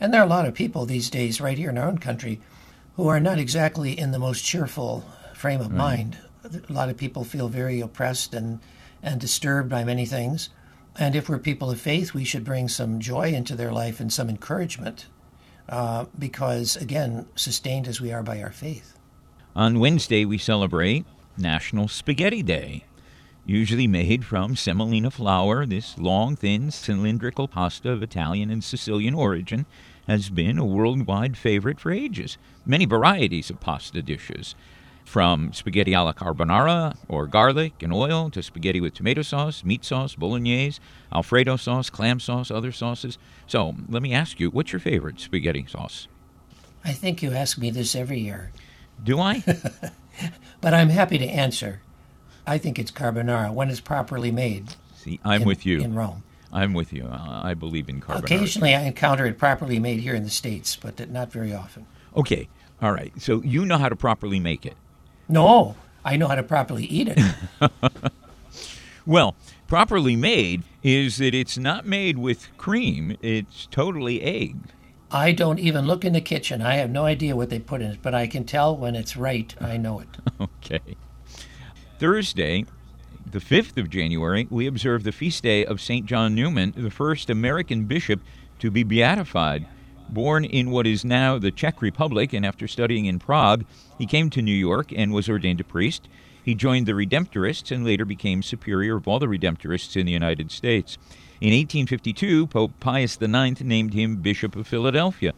And 0.00 0.12
there 0.12 0.20
are 0.20 0.26
a 0.26 0.28
lot 0.28 0.46
of 0.46 0.54
people 0.54 0.84
these 0.84 1.08
days, 1.08 1.40
right 1.40 1.56
here 1.56 1.70
in 1.70 1.78
our 1.78 1.88
own 1.88 1.98
country, 1.98 2.40
who 2.96 3.08
are 3.08 3.20
not 3.20 3.38
exactly 3.38 3.98
in 3.98 4.12
the 4.12 4.18
most 4.18 4.44
cheerful 4.44 5.04
frame 5.34 5.60
of 5.60 5.68
right. 5.68 5.76
mind. 5.76 6.18
A 6.44 6.72
lot 6.72 6.88
of 6.88 6.96
people 6.96 7.24
feel 7.24 7.48
very 7.48 7.80
oppressed 7.80 8.34
and, 8.34 8.60
and 9.02 9.20
disturbed 9.20 9.68
by 9.68 9.84
many 9.84 10.06
things. 10.06 10.50
And 10.96 11.16
if 11.16 11.28
we're 11.28 11.38
people 11.38 11.70
of 11.70 11.80
faith, 11.80 12.14
we 12.14 12.24
should 12.24 12.44
bring 12.44 12.68
some 12.68 13.00
joy 13.00 13.32
into 13.32 13.56
their 13.56 13.72
life 13.72 13.98
and 13.98 14.12
some 14.12 14.28
encouragement, 14.28 15.06
uh, 15.68 16.04
because, 16.16 16.76
again, 16.76 17.26
sustained 17.34 17.88
as 17.88 18.00
we 18.00 18.12
are 18.12 18.22
by 18.22 18.40
our 18.40 18.52
faith. 18.52 18.96
On 19.56 19.80
Wednesday, 19.80 20.24
we 20.24 20.38
celebrate 20.38 21.04
National 21.36 21.88
Spaghetti 21.88 22.42
Day. 22.42 22.84
Usually 23.46 23.86
made 23.86 24.24
from 24.24 24.56
semolina 24.56 25.10
flour, 25.10 25.66
this 25.66 25.98
long, 25.98 26.36
thin, 26.36 26.70
cylindrical 26.70 27.48
pasta 27.48 27.90
of 27.90 28.02
Italian 28.02 28.50
and 28.50 28.62
Sicilian 28.62 29.14
origin 29.14 29.66
has 30.06 30.30
been 30.30 30.58
a 30.58 30.64
worldwide 30.64 31.36
favorite 31.36 31.80
for 31.80 31.90
ages. 31.90 32.38
Many 32.66 32.84
varieties 32.84 33.50
of 33.50 33.60
pasta 33.60 34.02
dishes, 34.02 34.54
from 35.04 35.52
spaghetti 35.52 35.94
alla 35.94 36.14
carbonara 36.14 36.96
or 37.08 37.26
garlic 37.26 37.82
and 37.82 37.92
oil 37.92 38.30
to 38.30 38.42
spaghetti 38.42 38.80
with 38.80 38.94
tomato 38.94 39.22
sauce, 39.22 39.64
meat 39.64 39.84
sauce, 39.84 40.14
bolognese, 40.14 40.80
alfredo 41.12 41.56
sauce, 41.56 41.90
clam 41.90 42.18
sauce, 42.18 42.50
other 42.50 42.72
sauces. 42.72 43.18
So 43.46 43.74
let 43.88 44.02
me 44.02 44.12
ask 44.12 44.40
you, 44.40 44.50
what's 44.50 44.72
your 44.72 44.80
favorite 44.80 45.20
spaghetti 45.20 45.66
sauce? 45.68 46.08
I 46.84 46.92
think 46.92 47.22
you 47.22 47.32
ask 47.32 47.58
me 47.58 47.70
this 47.70 47.94
every 47.94 48.20
year. 48.20 48.50
Do 49.02 49.20
I? 49.20 49.42
but 50.60 50.74
I'm 50.74 50.88
happy 50.90 51.18
to 51.18 51.26
answer. 51.26 51.80
I 52.46 52.58
think 52.58 52.78
it's 52.78 52.90
carbonara 52.90 53.52
when 53.52 53.70
it's 53.70 53.80
properly 53.80 54.30
made. 54.30 54.74
See, 54.96 55.18
I'm 55.24 55.42
in, 55.42 55.48
with 55.48 55.64
you. 55.64 55.80
In 55.80 55.94
Rome. 55.94 56.22
I'm 56.52 56.72
with 56.72 56.92
you. 56.92 57.08
I 57.10 57.54
believe 57.54 57.88
in 57.88 58.00
carbonara. 58.00 58.24
Occasionally 58.24 58.74
I 58.74 58.82
encounter 58.82 59.26
it 59.26 59.38
properly 59.38 59.78
made 59.78 60.00
here 60.00 60.14
in 60.14 60.24
the 60.24 60.30
States, 60.30 60.76
but 60.76 61.10
not 61.10 61.32
very 61.32 61.52
often. 61.52 61.86
Okay. 62.16 62.48
All 62.80 62.92
right. 62.92 63.12
So 63.20 63.42
you 63.42 63.64
know 63.64 63.78
how 63.78 63.88
to 63.88 63.96
properly 63.96 64.40
make 64.40 64.64
it. 64.64 64.76
No, 65.28 65.76
I 66.04 66.16
know 66.16 66.28
how 66.28 66.34
to 66.34 66.42
properly 66.42 66.84
eat 66.84 67.08
it. 67.08 67.18
well, 69.06 69.34
properly 69.66 70.16
made 70.16 70.62
is 70.82 71.16
that 71.16 71.34
it's 71.34 71.56
not 71.56 71.86
made 71.86 72.18
with 72.18 72.48
cream, 72.58 73.16
it's 73.22 73.66
totally 73.70 74.22
egg. 74.22 74.56
I 75.10 75.32
don't 75.32 75.58
even 75.60 75.86
look 75.86 76.04
in 76.04 76.12
the 76.12 76.20
kitchen. 76.20 76.60
I 76.60 76.74
have 76.74 76.90
no 76.90 77.04
idea 77.04 77.36
what 77.36 77.48
they 77.48 77.60
put 77.60 77.80
in 77.80 77.92
it, 77.92 78.00
but 78.02 78.14
I 78.14 78.26
can 78.26 78.44
tell 78.44 78.76
when 78.76 78.96
it's 78.96 79.16
right. 79.16 79.54
I 79.60 79.76
know 79.76 80.00
it. 80.00 80.08
okay. 80.40 80.96
Thursday, 81.98 82.66
the 83.34 83.40
5th 83.40 83.76
of 83.78 83.90
January, 83.90 84.46
we 84.48 84.68
observe 84.68 85.02
the 85.02 85.10
feast 85.10 85.42
day 85.42 85.66
of 85.66 85.80
St. 85.80 86.06
John 86.06 86.36
Neumann, 86.36 86.72
the 86.76 86.88
first 86.88 87.28
American 87.28 87.82
bishop 87.86 88.20
to 88.60 88.70
be 88.70 88.84
beatified. 88.84 89.66
Born 90.08 90.44
in 90.44 90.70
what 90.70 90.86
is 90.86 91.04
now 91.04 91.36
the 91.36 91.50
Czech 91.50 91.82
Republic, 91.82 92.32
and 92.32 92.46
after 92.46 92.68
studying 92.68 93.06
in 93.06 93.18
Prague, 93.18 93.64
he 93.98 94.06
came 94.06 94.30
to 94.30 94.40
New 94.40 94.54
York 94.54 94.92
and 94.94 95.12
was 95.12 95.28
ordained 95.28 95.60
a 95.60 95.64
priest. 95.64 96.06
He 96.44 96.54
joined 96.54 96.86
the 96.86 96.92
Redemptorists 96.92 97.74
and 97.74 97.84
later 97.84 98.04
became 98.04 98.40
superior 98.40 98.98
of 98.98 99.08
all 99.08 99.18
the 99.18 99.26
Redemptorists 99.26 99.96
in 99.96 100.06
the 100.06 100.12
United 100.12 100.52
States. 100.52 100.96
In 101.40 101.48
1852, 101.48 102.46
Pope 102.46 102.78
Pius 102.78 103.20
IX 103.20 103.60
named 103.62 103.94
him 103.94 104.22
Bishop 104.22 104.54
of 104.54 104.68
Philadelphia. 104.68 105.32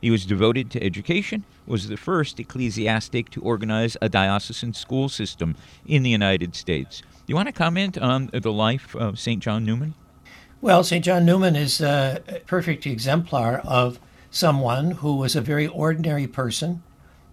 He 0.00 0.10
was 0.10 0.24
devoted 0.24 0.70
to 0.70 0.82
education, 0.82 1.44
was 1.66 1.88
the 1.88 1.96
first 1.96 2.40
ecclesiastic 2.40 3.30
to 3.30 3.42
organize 3.42 3.96
a 4.00 4.08
diocesan 4.08 4.74
school 4.74 5.08
system 5.08 5.56
in 5.86 6.02
the 6.02 6.10
United 6.10 6.54
States. 6.54 7.02
You 7.26 7.34
want 7.34 7.48
to 7.48 7.52
comment 7.52 7.98
on 7.98 8.30
the 8.32 8.52
life 8.52 8.96
of 8.96 9.18
St. 9.18 9.42
John 9.42 9.64
Neumann? 9.64 9.94
Well, 10.62 10.84
St. 10.84 11.04
John 11.04 11.24
Neumann 11.24 11.56
is 11.56 11.80
a 11.80 12.22
perfect 12.46 12.86
exemplar 12.86 13.58
of 13.64 13.98
someone 14.30 14.92
who 14.92 15.16
was 15.16 15.36
a 15.36 15.40
very 15.40 15.66
ordinary 15.66 16.26
person 16.26 16.82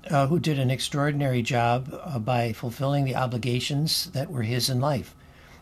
uh, 0.10 0.28
who 0.28 0.40
did 0.40 0.60
an 0.60 0.72
extraordinary 0.72 1.42
job 1.42 1.90
uh, 2.04 2.20
by 2.20 2.54
fulfilling 2.54 3.06
the 3.06 3.16
obligations 3.16 4.06
that 4.12 4.32
were 4.32 4.44
his 4.44 4.70
in 4.70 4.80
life. 4.80 5.14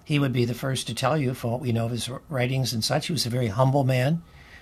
He 0.03 0.19
would 0.19 0.33
be 0.33 0.45
the 0.45 0.53
first 0.53 0.85
to 0.87 0.93
tell 0.93 1.17
you, 1.17 1.33
from 1.33 1.51
what 1.51 1.61
we 1.61 1.71
know 1.71 1.85
of 1.85 1.91
his 1.91 2.09
writings 2.29 2.73
and 2.73 2.83
such, 2.83 3.07
he 3.07 3.13
was 3.13 3.25
a 3.25 3.31
very 3.31 3.47
humble 3.47 3.83
man, 3.83 4.21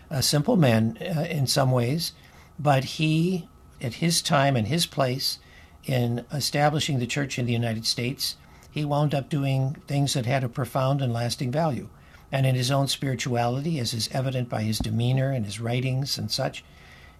a 0.10 0.24
simple 0.24 0.56
man 0.56 0.98
uh, 1.02 1.22
in 1.22 1.48
some 1.48 1.72
ways, 1.72 2.14
but 2.60 2.84
he, 2.84 3.48
at 3.82 3.96
his 3.96 4.22
time 4.22 4.56
and 4.56 4.68
his 4.68 4.86
place 4.86 5.40
in 5.86 6.26
establishing 6.32 7.00
the 7.00 7.08
church 7.08 7.38
in 7.38 7.46
the 7.46 7.54
United 7.54 7.86
States, 7.86 8.38
he 8.70 8.86
wound 8.86 9.14
up 9.14 9.30
doing 9.30 9.78
things 9.88 10.14
that 10.14 10.26
had 10.26 10.44
a 10.44 10.50
profound 10.50 11.02
and 11.02 11.14
lasting 11.14 11.52
value 11.52 11.90
and 12.34 12.48
in 12.48 12.56
his 12.56 12.72
own 12.72 12.88
spirituality, 12.88 13.78
as 13.78 13.94
is 13.94 14.10
evident 14.12 14.50
by 14.50 14.64
his 14.64 14.80
demeanor 14.80 15.30
and 15.30 15.46
his 15.46 15.60
writings 15.60 16.18
and 16.18 16.32
such, 16.32 16.64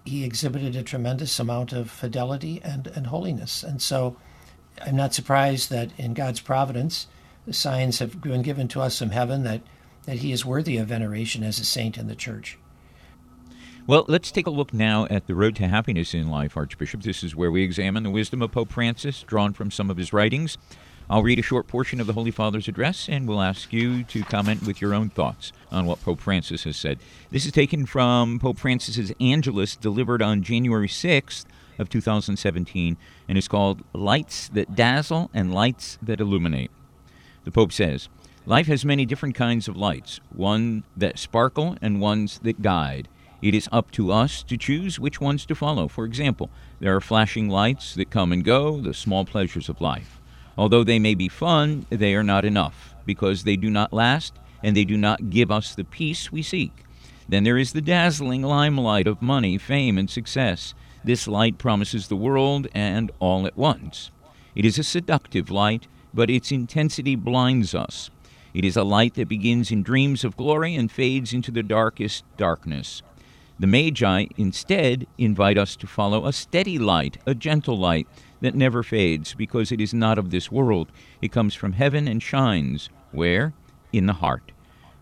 he 0.04 0.24
exhibited 0.24 0.74
a 0.74 0.82
tremendous 0.82 1.38
amount 1.38 1.72
of 1.72 1.88
fidelity 1.88 2.60
and, 2.64 2.88
and 2.88 3.06
holiness. 3.06 3.62
And 3.62 3.80
so 3.80 4.16
I'm 4.84 4.96
not 4.96 5.14
surprised 5.14 5.70
that 5.70 5.92
in 5.96 6.14
God's 6.14 6.40
providence, 6.40 7.06
the 7.46 7.52
signs 7.52 8.00
have 8.00 8.20
been 8.20 8.42
given 8.42 8.66
to 8.68 8.80
us 8.80 8.98
from 8.98 9.10
heaven 9.10 9.44
that, 9.44 9.60
that 10.02 10.16
he 10.16 10.32
is 10.32 10.44
worthy 10.44 10.78
of 10.78 10.88
veneration 10.88 11.44
as 11.44 11.60
a 11.60 11.64
saint 11.64 11.96
in 11.96 12.08
the 12.08 12.16
church. 12.16 12.58
Well, 13.86 14.06
let's 14.08 14.30
take 14.30 14.46
a 14.46 14.50
look 14.50 14.72
now 14.72 15.06
at 15.10 15.26
the 15.26 15.34
road 15.34 15.56
to 15.56 15.68
happiness 15.68 16.14
in 16.14 16.30
life, 16.30 16.56
Archbishop. 16.56 17.02
This 17.02 17.22
is 17.22 17.36
where 17.36 17.50
we 17.50 17.62
examine 17.62 18.02
the 18.02 18.08
wisdom 18.08 18.40
of 18.40 18.50
Pope 18.50 18.72
Francis, 18.72 19.22
drawn 19.24 19.52
from 19.52 19.70
some 19.70 19.90
of 19.90 19.98
his 19.98 20.10
writings. 20.10 20.56
I'll 21.10 21.22
read 21.22 21.38
a 21.38 21.42
short 21.42 21.66
portion 21.66 22.00
of 22.00 22.06
the 22.06 22.14
Holy 22.14 22.30
Father's 22.30 22.66
address 22.66 23.10
and 23.10 23.28
we'll 23.28 23.42
ask 23.42 23.74
you 23.74 24.02
to 24.04 24.22
comment 24.22 24.66
with 24.66 24.80
your 24.80 24.94
own 24.94 25.10
thoughts 25.10 25.52
on 25.70 25.84
what 25.84 26.02
Pope 26.02 26.20
Francis 26.20 26.64
has 26.64 26.78
said. 26.78 26.98
This 27.30 27.44
is 27.44 27.52
taken 27.52 27.84
from 27.84 28.38
Pope 28.38 28.58
Francis's 28.58 29.12
Angelus 29.20 29.76
delivered 29.76 30.22
on 30.22 30.42
January 30.42 30.88
6th 30.88 31.44
of 31.78 31.90
2017 31.90 32.96
and 33.28 33.36
is 33.36 33.48
called 33.48 33.84
Lights 33.92 34.48
That 34.48 34.74
Dazzle 34.74 35.30
and 35.34 35.52
Lights 35.52 35.98
That 36.00 36.22
Illuminate. 36.22 36.70
The 37.44 37.50
Pope 37.50 37.70
says, 37.70 38.08
Life 38.46 38.66
has 38.66 38.82
many 38.82 39.04
different 39.04 39.34
kinds 39.34 39.68
of 39.68 39.76
lights, 39.76 40.20
one 40.30 40.84
that 40.96 41.18
sparkle 41.18 41.76
and 41.82 42.00
ones 42.00 42.40
that 42.44 42.62
guide. 42.62 43.08
It 43.44 43.54
is 43.54 43.68
up 43.70 43.90
to 43.90 44.10
us 44.10 44.42
to 44.44 44.56
choose 44.56 44.98
which 44.98 45.20
ones 45.20 45.44
to 45.44 45.54
follow. 45.54 45.86
For 45.86 46.06
example, 46.06 46.48
there 46.80 46.96
are 46.96 47.00
flashing 47.02 47.50
lights 47.50 47.94
that 47.94 48.08
come 48.08 48.32
and 48.32 48.42
go, 48.42 48.80
the 48.80 48.94
small 48.94 49.26
pleasures 49.26 49.68
of 49.68 49.82
life. 49.82 50.18
Although 50.56 50.82
they 50.82 50.98
may 50.98 51.14
be 51.14 51.28
fun, 51.28 51.84
they 51.90 52.14
are 52.14 52.22
not 52.22 52.46
enough, 52.46 52.94
because 53.04 53.44
they 53.44 53.56
do 53.56 53.68
not 53.68 53.92
last 53.92 54.32
and 54.62 54.74
they 54.74 54.86
do 54.86 54.96
not 54.96 55.28
give 55.28 55.50
us 55.50 55.74
the 55.74 55.84
peace 55.84 56.32
we 56.32 56.40
seek. 56.40 56.72
Then 57.28 57.44
there 57.44 57.58
is 57.58 57.74
the 57.74 57.82
dazzling 57.82 58.40
limelight 58.40 59.06
of 59.06 59.20
money, 59.20 59.58
fame, 59.58 59.98
and 59.98 60.08
success. 60.08 60.72
This 61.04 61.28
light 61.28 61.58
promises 61.58 62.08
the 62.08 62.16
world 62.16 62.68
and 62.72 63.10
all 63.18 63.46
at 63.46 63.58
once. 63.58 64.10
It 64.54 64.64
is 64.64 64.78
a 64.78 64.82
seductive 64.82 65.50
light, 65.50 65.86
but 66.14 66.30
its 66.30 66.50
intensity 66.50 67.14
blinds 67.14 67.74
us. 67.74 68.08
It 68.54 68.64
is 68.64 68.78
a 68.78 68.84
light 68.84 69.16
that 69.16 69.28
begins 69.28 69.70
in 69.70 69.82
dreams 69.82 70.24
of 70.24 70.34
glory 70.34 70.74
and 70.74 70.90
fades 70.90 71.34
into 71.34 71.50
the 71.50 71.62
darkest 71.62 72.24
darkness. 72.38 73.02
The 73.58 73.66
Magi 73.68 74.26
instead 74.36 75.06
invite 75.16 75.58
us 75.58 75.76
to 75.76 75.86
follow 75.86 76.26
a 76.26 76.32
steady 76.32 76.78
light, 76.78 77.18
a 77.24 77.34
gentle 77.34 77.78
light 77.78 78.08
that 78.40 78.54
never 78.54 78.82
fades, 78.82 79.34
because 79.34 79.70
it 79.70 79.80
is 79.80 79.94
not 79.94 80.18
of 80.18 80.30
this 80.30 80.50
world. 80.50 80.90
It 81.22 81.30
comes 81.30 81.54
from 81.54 81.74
heaven 81.74 82.08
and 82.08 82.22
shines. 82.22 82.90
Where? 83.12 83.54
In 83.92 84.06
the 84.06 84.14
heart. 84.14 84.50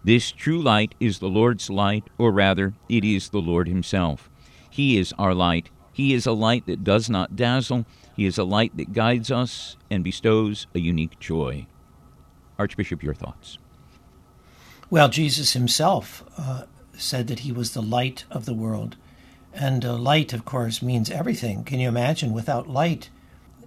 This 0.04 0.32
true 0.32 0.60
light 0.60 0.94
is 1.00 1.18
the 1.18 1.28
Lord's 1.28 1.70
light, 1.70 2.04
or 2.18 2.30
rather, 2.30 2.74
it 2.88 3.04
is 3.04 3.30
the 3.30 3.40
Lord 3.40 3.68
Himself. 3.68 4.28
He 4.68 4.98
is 4.98 5.14
our 5.18 5.34
light. 5.34 5.70
He 5.92 6.12
is 6.12 6.26
a 6.26 6.32
light 6.32 6.66
that 6.66 6.84
does 6.84 7.08
not 7.08 7.36
dazzle. 7.36 7.86
He 8.16 8.26
is 8.26 8.36
a 8.36 8.44
light 8.44 8.76
that 8.76 8.92
guides 8.92 9.30
us 9.30 9.76
and 9.90 10.04
bestows 10.04 10.66
a 10.74 10.80
unique 10.80 11.18
joy. 11.20 11.66
Archbishop, 12.58 13.02
your 13.02 13.14
thoughts. 13.14 13.58
Well, 14.90 15.08
Jesus 15.08 15.54
himself 15.54 16.22
uh, 16.36 16.64
said 16.96 17.26
that 17.28 17.40
he 17.40 17.52
was 17.52 17.72
the 17.72 17.82
light 17.82 18.24
of 18.30 18.44
the 18.44 18.54
world. 18.54 18.96
And 19.52 19.84
uh, 19.84 19.96
light, 19.96 20.32
of 20.32 20.44
course, 20.44 20.82
means 20.82 21.10
everything. 21.10 21.64
Can 21.64 21.80
you 21.80 21.88
imagine? 21.88 22.32
Without 22.32 22.68
light, 22.68 23.10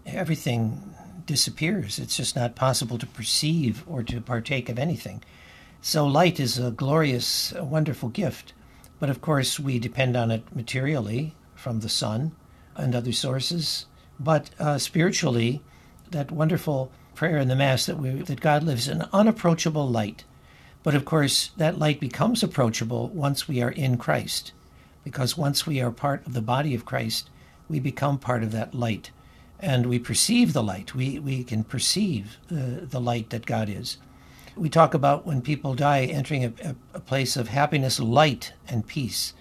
everything 0.06 0.96
disappears. 1.26 2.00
It's 2.00 2.18
just 2.18 2.36
not 2.36 2.56
possible 2.56 2.98
to 2.98 3.06
perceive 3.06 3.84
or 3.88 4.04
to 4.04 4.22
partake 4.22 4.70
of 4.70 4.80
anything. 4.80 5.24
So, 5.82 6.06
light 6.08 6.40
is 6.40 6.58
a 6.58 6.72
glorious, 6.72 7.52
a 7.52 7.64
wonderful 7.64 8.10
gift. 8.10 8.54
But 9.00 9.10
of 9.10 9.22
course, 9.22 9.60
we 9.60 9.78
depend 9.78 10.16
on 10.16 10.32
it 10.32 10.56
materially 10.56 11.36
from 11.54 11.82
the 11.82 11.90
sun 11.90 12.32
and 12.76 12.96
other 12.96 13.12
sources. 13.12 13.86
But 14.20 14.50
uh, 14.60 14.78
spiritually, 14.78 15.62
that 16.12 16.32
wonderful 16.32 16.92
prayer 17.14 17.38
in 17.38 17.48
the 17.48 17.56
Mass 17.56 17.86
that, 17.86 17.98
we, 17.98 18.10
that 18.10 18.42
God 18.42 18.64
lives 18.64 18.88
in 18.88 19.04
unapproachable 19.14 19.88
light. 19.88 20.24
But 20.86 20.94
of 20.94 21.04
course, 21.04 21.50
that 21.58 21.80
light 21.80 22.00
becomes 22.00 22.44
approachable 22.44 23.08
once 23.08 23.48
we 23.48 23.60
are 23.60 23.72
in 23.72 23.98
Christ, 23.98 24.52
because 25.04 25.36
once 25.36 25.66
we 25.66 25.82
are 25.82 25.90
part 25.90 26.24
of 26.28 26.34
the 26.34 26.44
body 26.44 26.76
of 26.76 26.86
Christ, 26.86 27.32
we 27.68 27.80
become 27.80 28.20
part 28.20 28.44
of 28.44 28.52
that 28.52 28.76
light. 28.76 29.10
And 29.60 29.88
we 29.88 29.98
perceive 29.98 30.54
the 30.54 30.62
light. 30.62 30.94
We, 30.94 31.18
we 31.18 31.44
can 31.44 31.64
perceive 31.64 32.38
uh, 32.52 32.86
the 32.88 33.02
light 33.02 33.32
that 33.32 33.48
God 33.48 33.68
is. 33.68 33.98
We 34.56 34.70
talk 34.70 34.94
about 34.94 35.26
when 35.26 35.42
people 35.42 35.74
die 35.74 36.04
entering 36.06 36.46
a, 36.46 36.76
a, 36.94 37.00
place 37.00 37.36
of 37.36 37.48
happiness, 37.48 38.00
light, 38.00 38.54
and 38.68 38.86
peace. 38.86 39.34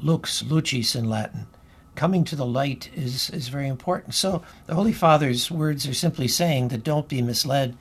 Lux, 0.00 0.44
lucis 0.44 0.94
in 0.94 1.10
Latin. 1.10 1.48
Coming 1.96 2.22
to 2.22 2.36
the 2.36 2.46
light 2.46 2.88
is, 2.94 3.30
is 3.30 3.48
very 3.48 3.66
important. 3.66 4.14
So 4.14 4.44
the 4.66 4.76
Holy 4.76 4.92
Father's 4.92 5.50
words 5.50 5.88
are 5.88 5.94
simply 5.94 6.28
saying 6.28 6.68
that 6.68 6.84
don't 6.84 7.08
be 7.08 7.20
misled 7.20 7.76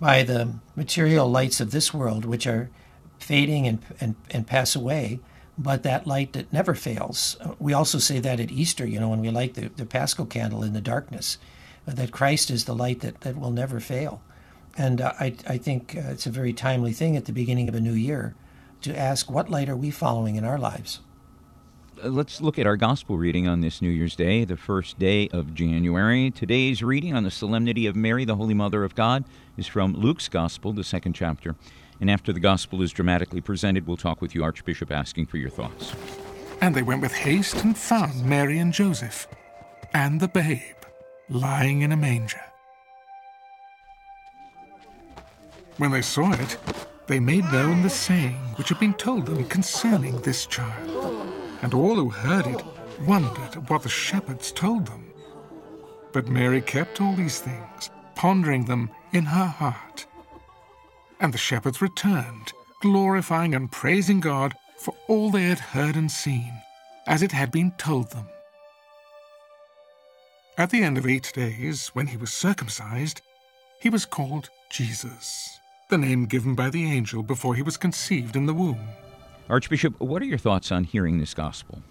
by 0.00 0.22
the 0.22 0.54
material 0.74 1.28
lights 1.28 1.60
of 1.60 1.70
this 1.70 1.92
world, 1.94 2.24
which 2.24 2.46
are 2.46 2.70
fading 3.18 3.66
and, 3.66 3.78
and, 4.00 4.14
and 4.30 4.46
pass 4.46 4.76
away, 4.76 5.20
but 5.58 5.82
that 5.82 6.06
light 6.06 6.34
that 6.34 6.52
never 6.52 6.74
fails. 6.74 7.36
We 7.58 7.72
also 7.72 7.98
say 7.98 8.18
that 8.20 8.40
at 8.40 8.50
Easter, 8.50 8.86
you 8.86 9.00
know, 9.00 9.08
when 9.08 9.20
we 9.20 9.30
light 9.30 9.54
the, 9.54 9.68
the 9.68 9.86
Paschal 9.86 10.26
candle 10.26 10.62
in 10.62 10.74
the 10.74 10.80
darkness, 10.80 11.38
that 11.86 12.12
Christ 12.12 12.50
is 12.50 12.64
the 12.64 12.74
light 12.74 13.00
that, 13.00 13.22
that 13.22 13.38
will 13.38 13.50
never 13.50 13.80
fail. 13.80 14.20
And 14.76 15.00
uh, 15.00 15.12
I, 15.18 15.34
I 15.48 15.56
think 15.56 15.96
uh, 15.96 16.10
it's 16.10 16.26
a 16.26 16.30
very 16.30 16.52
timely 16.52 16.92
thing 16.92 17.16
at 17.16 17.24
the 17.24 17.32
beginning 17.32 17.68
of 17.68 17.74
a 17.74 17.80
new 17.80 17.94
year 17.94 18.34
to 18.82 18.96
ask 18.96 19.30
what 19.30 19.50
light 19.50 19.68
are 19.68 19.76
we 19.76 19.90
following 19.90 20.36
in 20.36 20.44
our 20.44 20.58
lives? 20.58 21.00
Uh, 22.02 22.08
let's 22.08 22.40
look 22.40 22.58
at 22.58 22.66
our 22.66 22.76
gospel 22.76 23.16
reading 23.16 23.48
on 23.48 23.60
this 23.60 23.80
New 23.80 23.88
Year's 23.88 24.16
Day, 24.16 24.44
the 24.44 24.56
first 24.56 24.98
day 24.98 25.28
of 25.28 25.54
January. 25.54 26.30
Today's 26.30 26.82
reading 26.82 27.14
on 27.14 27.24
the 27.24 27.30
Solemnity 27.30 27.86
of 27.86 27.96
Mary, 27.96 28.24
the 28.24 28.36
Holy 28.36 28.52
Mother 28.52 28.84
of 28.84 28.94
God, 28.94 29.24
is 29.56 29.66
from 29.66 29.94
Luke's 29.94 30.28
Gospel, 30.28 30.72
the 30.72 30.84
second 30.84 31.14
chapter. 31.14 31.54
And 31.98 32.10
after 32.10 32.32
the 32.34 32.40
gospel 32.40 32.82
is 32.82 32.92
dramatically 32.92 33.40
presented, 33.40 33.86
we'll 33.86 33.96
talk 33.96 34.20
with 34.20 34.34
you, 34.34 34.44
Archbishop, 34.44 34.90
asking 34.92 35.26
for 35.26 35.38
your 35.38 35.48
thoughts. 35.48 35.94
And 36.60 36.74
they 36.74 36.82
went 36.82 37.00
with 37.00 37.12
haste 37.12 37.64
and 37.64 37.76
found 37.76 38.24
Mary 38.24 38.58
and 38.58 38.72
Joseph 38.72 39.26
and 39.94 40.20
the 40.20 40.28
babe 40.28 40.60
lying 41.30 41.80
in 41.80 41.92
a 41.92 41.96
manger. 41.96 42.42
When 45.78 45.92
they 45.92 46.02
saw 46.02 46.32
it, 46.32 46.58
they 47.06 47.20
made 47.20 47.44
known 47.52 47.82
the 47.82 47.90
saying 47.90 48.36
which 48.56 48.68
had 48.68 48.80
been 48.80 48.94
told 48.94 49.26
them 49.26 49.44
concerning 49.46 50.20
this 50.20 50.44
child. 50.44 51.15
And 51.62 51.74
all 51.74 51.94
who 51.96 52.10
heard 52.10 52.46
it 52.46 52.62
wondered 53.06 53.56
at 53.56 53.70
what 53.70 53.82
the 53.82 53.88
shepherds 53.88 54.52
told 54.52 54.86
them. 54.86 55.12
But 56.12 56.28
Mary 56.28 56.60
kept 56.60 57.00
all 57.00 57.14
these 57.14 57.40
things, 57.40 57.90
pondering 58.14 58.64
them 58.64 58.90
in 59.12 59.24
her 59.24 59.46
heart. 59.46 60.06
And 61.20 61.32
the 61.32 61.38
shepherds 61.38 61.82
returned, 61.82 62.52
glorifying 62.82 63.54
and 63.54 63.70
praising 63.70 64.20
God 64.20 64.54
for 64.78 64.94
all 65.08 65.30
they 65.30 65.44
had 65.44 65.58
heard 65.58 65.96
and 65.96 66.10
seen, 66.10 66.52
as 67.06 67.22
it 67.22 67.32
had 67.32 67.50
been 67.50 67.72
told 67.72 68.10
them. 68.10 68.28
At 70.58 70.70
the 70.70 70.82
end 70.82 70.96
of 70.96 71.06
eight 71.06 71.32
days, 71.34 71.88
when 71.88 72.06
he 72.06 72.16
was 72.16 72.32
circumcised, 72.32 73.20
he 73.80 73.90
was 73.90 74.06
called 74.06 74.48
Jesus 74.70 75.56
the 75.88 75.98
name 75.98 76.26
given 76.26 76.54
by 76.54 76.68
the 76.68 76.84
angel 76.90 77.22
before 77.22 77.54
he 77.54 77.62
was 77.62 77.76
conceived 77.76 78.34
in 78.34 78.46
the 78.46 78.54
womb. 78.54 78.88
Archbishop, 79.48 80.00
what 80.00 80.22
are 80.22 80.26
your 80.26 80.38
thoughts 80.38 80.72
on 80.72 80.84
hearing 80.84 81.18
this 81.18 81.34
gospel? 81.34 81.82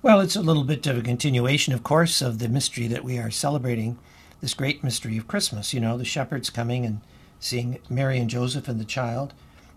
Well, 0.00 0.20
it's 0.20 0.36
a 0.36 0.42
little 0.42 0.64
bit 0.64 0.86
of 0.86 0.98
a 0.98 1.02
continuation, 1.02 1.74
of 1.74 1.82
course, 1.82 2.22
of 2.22 2.38
the 2.38 2.48
mystery 2.48 2.86
that 2.88 3.04
we 3.04 3.18
are 3.18 3.30
celebrating, 3.30 3.98
this 4.40 4.54
great 4.54 4.82
mystery 4.82 5.16
of 5.18 5.28
Christmas. 5.28 5.74
You 5.74 5.80
know, 5.80 5.96
the 5.98 6.04
shepherds 6.04 6.50
coming 6.50 6.84
and 6.84 7.00
seeing 7.38 7.78
Mary 7.90 8.18
and 8.18 8.30
Joseph 8.30 8.68
and 8.68 8.80
the 8.80 8.84
child. 8.84 9.34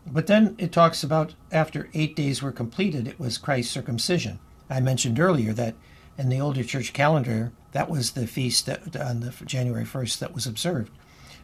But 0.07 0.27
then 0.27 0.55
it 0.57 0.71
talks 0.71 1.03
about 1.03 1.33
after 1.51 1.89
eight 1.93 2.15
days 2.15 2.41
were 2.41 2.51
completed, 2.51 3.07
it 3.07 3.19
was 3.19 3.37
Christ's 3.37 3.73
circumcision. 3.73 4.39
I 4.69 4.79
mentioned 4.79 5.19
earlier 5.19 5.51
that 5.53 5.75
in 6.17 6.29
the 6.29 6.39
older 6.39 6.63
church 6.63 6.93
calendar, 6.93 7.51
that 7.73 7.89
was 7.89 8.11
the 8.11 8.25
feast 8.25 8.65
that 8.67 8.95
on 8.95 9.19
the 9.19 9.33
January 9.45 9.83
1st 9.83 10.19
that 10.19 10.33
was 10.33 10.47
observed. 10.47 10.91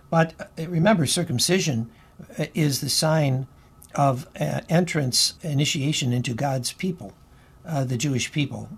But 0.10 0.34
uh, 0.40 0.68
remember, 0.68 1.06
circumcision 1.06 1.90
uh, 2.40 2.46
is 2.54 2.82
the 2.82 2.90
sign 2.90 3.48
of 3.96 4.28
uh, 4.40 4.62
entrance, 4.70 5.36
initiation 5.42 6.14
into 6.14 6.34
God's 6.34 6.74
people, 6.74 7.14
uh, 7.66 7.84
the 7.84 7.98
Jewish 7.98 8.32
people. 8.32 8.70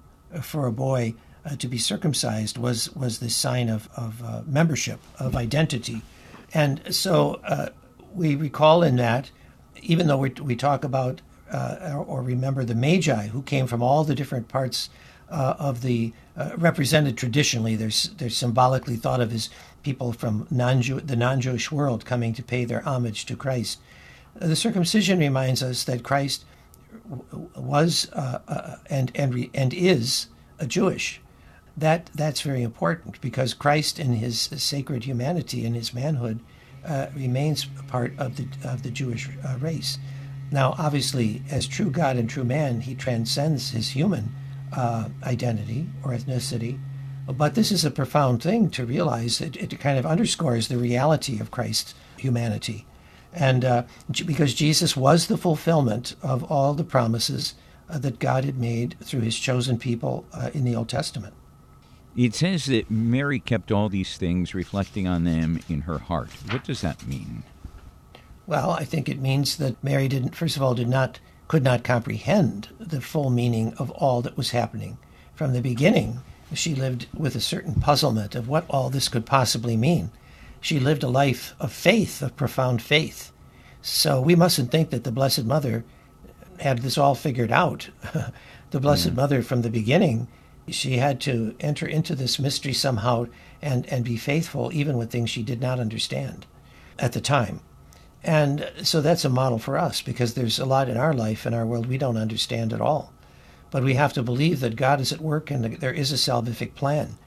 For 0.42 0.66
a 0.66 0.72
boy 0.72 1.14
uh, 1.46 1.56
to 1.58 1.68
be 1.68 1.78
circumcised 1.78 2.58
was 2.58 2.94
was 2.96 3.20
the 3.20 3.30
sign 3.30 3.70
of 3.70 3.88
of 3.96 4.24
uh, 4.24 4.42
membership, 4.48 5.00
of 5.20 5.36
identity, 5.36 6.02
and 6.54 6.82
so 6.94 7.40
we 8.14 8.36
recall 8.36 8.84
in 8.84 8.96
that, 8.98 9.32
even 9.82 10.08
though 10.08 10.18
we, 10.18 10.30
we 10.30 10.56
talk 10.56 10.84
about 10.84 11.22
or 11.52 12.24
remember 12.24 12.66
the 12.66 12.74
Magi 12.74 13.28
who 13.28 13.44
came 13.44 13.68
from 13.68 13.84
all 13.84 14.04
the 14.04 14.16
different 14.16 14.48
parts 14.48 14.90
of 15.30 15.82
the 15.84 16.14
represented 16.58 17.16
traditionally. 17.16 17.76
They're 17.76 18.30
symbolically 18.30 18.96
thought 18.96 19.22
of 19.22 19.32
as 19.32 19.50
people 19.84 20.14
from 20.14 20.48
non 20.50 20.82
the 20.82 21.16
non 21.16 21.42
Jewish 21.42 21.72
world 21.72 22.06
coming 22.06 22.34
to 22.34 22.44
pay 22.44 22.66
their 22.66 22.82
homage 22.82 23.26
to 23.28 23.36
Christ. 23.36 23.80
The 24.36 24.56
circumcision 24.56 25.20
reminds 25.20 25.62
us 25.62 25.84
that 25.86 26.04
Christ 26.04 26.46
was 27.56 28.10
uh, 28.14 28.40
uh, 28.48 28.76
and 28.90 29.12
and 29.16 29.50
and 29.54 29.74
is 29.74 30.28
a 30.60 30.66
Jewish. 30.66 31.22
That 31.78 32.10
that's 32.14 32.42
very 32.42 32.64
important 32.64 33.20
because 33.22 33.54
Christ, 33.54 34.00
in 34.00 34.14
his 34.14 34.40
sacred 34.58 35.04
humanity 35.04 35.66
and 35.66 35.76
his 35.76 35.94
manhood, 35.94 36.40
uh, 36.86 37.08
remains 37.16 37.66
part 37.88 38.14
of 38.18 38.38
the 38.38 38.48
of 38.64 38.84
the 38.84 38.92
Jewish 38.92 39.30
uh, 39.46 39.58
race. 39.60 39.98
Now, 40.52 40.76
obviously, 40.78 41.42
as 41.50 41.68
true 41.68 41.90
God 41.90 42.16
and 42.16 42.30
true 42.30 42.44
man, 42.44 42.82
he 42.82 42.94
transcends 42.94 43.72
his 43.72 43.90
human 43.90 44.32
uh, 44.72 45.10
identity 45.24 45.88
or 46.04 46.12
ethnicity 46.12 46.80
but 47.28 47.56
this 47.56 47.72
is 47.72 47.86
a 47.86 47.92
profound 47.92 48.44
thing 48.44 48.70
to 48.72 48.86
realize. 48.86 49.40
It, 49.40 49.56
it 49.56 49.80
kind 49.80 49.98
of 49.98 50.06
underscores 50.06 50.68
the 50.68 50.78
reality 50.78 51.40
of 51.40 51.52
Christ's 51.52 51.96
humanity. 52.18 52.86
And 53.34 53.66
uh, 53.66 53.84
because 54.26 54.54
Jesus 54.54 54.96
was 54.96 55.28
the 55.28 55.38
fulfillment 55.38 56.16
of 56.22 56.44
all 56.52 56.74
the 56.74 56.84
promises 56.84 57.56
uh, 57.90 57.98
that 58.00 58.20
God 58.20 58.46
had 58.46 58.58
made 58.58 58.96
through 59.02 59.22
his 59.22 59.38
chosen 59.38 59.78
people 59.78 60.26
uh, 60.34 60.52
in 60.54 60.64
the 60.64 60.76
Old 60.76 60.90
Testament. 60.90 61.34
It 62.16 62.36
says 62.36 62.66
that 62.66 62.92
Mary 62.92 63.40
kept 63.40 63.72
all 63.72 63.90
these 63.90 64.18
things, 64.18 64.54
reflecting 64.54 65.08
on 65.08 65.24
them 65.24 65.60
in 65.68 65.82
her 65.82 65.98
heart. 65.98 66.30
What 66.52 66.64
does 66.64 66.82
that 66.82 67.08
mean? 67.08 67.44
Well, 68.46 68.72
I 68.72 68.84
think 68.84 69.10
it 69.10 69.20
means 69.20 69.58
that 69.58 69.84
Mary 69.84 70.08
didn't, 70.08 70.36
first 70.36 70.56
of 70.56 70.62
all, 70.62 70.76
did 70.76 70.88
not, 70.88 71.20
could 71.48 71.64
not 71.64 71.84
comprehend 71.84 72.70
the 72.80 73.02
full 73.02 73.32
meaning 73.32 73.74
of 73.76 73.90
all 73.92 74.22
that 74.22 74.38
was 74.38 74.52
happening 74.52 75.00
from 75.34 75.54
the 75.54 75.62
beginning 75.62 76.20
she 76.54 76.76
lived 76.76 77.08
with 77.14 77.36
a 77.36 77.42
certain 77.42 77.76
puzzlement 77.76 78.36
of 78.36 78.48
what 78.48 78.66
all 78.70 78.90
this 78.90 79.10
could 79.10 79.26
possibly 79.26 79.78
mean. 79.78 80.12
She 80.64 80.80
lived 80.80 81.04
a 81.04 81.10
life 81.10 81.56
of 81.60 81.74
faith, 81.74 82.22
of 82.22 82.38
profound 82.38 82.82
faith. 82.82 83.34
So 83.82 84.22
we 84.22 84.34
mustn't 84.34 84.72
think 84.72 84.92
that 84.92 85.04
the 85.04 85.12
Blessed 85.12 85.44
Mother 85.44 85.84
had 86.62 86.80
this 86.80 86.98
all 86.98 87.16
figured 87.16 87.52
out. 87.52 87.90
the 88.72 88.80
Blessed 88.80 89.10
mm. 89.10 89.16
Mother, 89.16 89.44
from 89.44 89.62
the 89.62 89.70
beginning, 89.70 90.30
she 90.70 91.00
had 91.00 91.20
to 91.22 91.54
enter 91.60 91.86
into 91.86 92.16
this 92.16 92.40
mystery 92.40 92.72
somehow 92.72 93.26
and, 93.62 93.86
and 93.88 94.06
be 94.06 94.16
faithful 94.16 94.72
even 94.74 94.98
with 94.98 95.12
things 95.12 95.30
she 95.30 95.44
did 95.44 95.60
not 95.60 95.82
understand 95.82 96.46
at 96.98 97.12
the 97.12 97.20
time. 97.20 97.60
And 98.24 98.72
so 98.84 99.02
that's 99.02 99.26
a 99.26 99.30
model 99.30 99.60
for 99.60 99.78
us 99.78 100.02
because 100.02 100.34
there's 100.34 100.60
a 100.60 100.66
lot 100.66 100.88
in 100.88 100.96
our 100.96 101.14
life, 101.14 101.46
in 101.46 101.54
our 101.54 101.66
world, 101.66 101.88
we 101.88 101.98
don't 101.98 102.16
understand 102.16 102.72
at 102.72 102.80
all. 102.80 103.12
But 103.70 103.84
we 103.84 103.96
have 103.96 104.14
to 104.14 104.24
believe 104.24 104.62
that 104.62 104.78
God 104.78 105.02
is 105.02 105.12
at 105.12 105.20
work 105.20 105.52
and 105.52 105.66
there 105.66 105.92
is 105.92 106.14
a 106.14 106.16
salvific 106.16 106.74
plan 106.74 107.18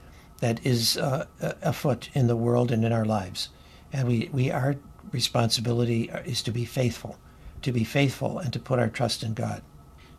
that 0.40 0.64
is 0.64 0.96
uh, 0.96 1.26
afoot 1.62 2.10
in 2.14 2.26
the 2.26 2.36
world 2.36 2.70
and 2.70 2.84
in 2.84 2.92
our 2.92 3.04
lives. 3.04 3.50
And 3.92 4.06
we, 4.06 4.28
we 4.32 4.50
our 4.50 4.76
responsibility 5.12 6.10
is 6.24 6.42
to 6.42 6.50
be 6.50 6.64
faithful, 6.64 7.18
to 7.62 7.72
be 7.72 7.84
faithful 7.84 8.38
and 8.38 8.52
to 8.52 8.58
put 8.58 8.78
our 8.78 8.88
trust 8.88 9.22
in 9.22 9.34
God. 9.34 9.62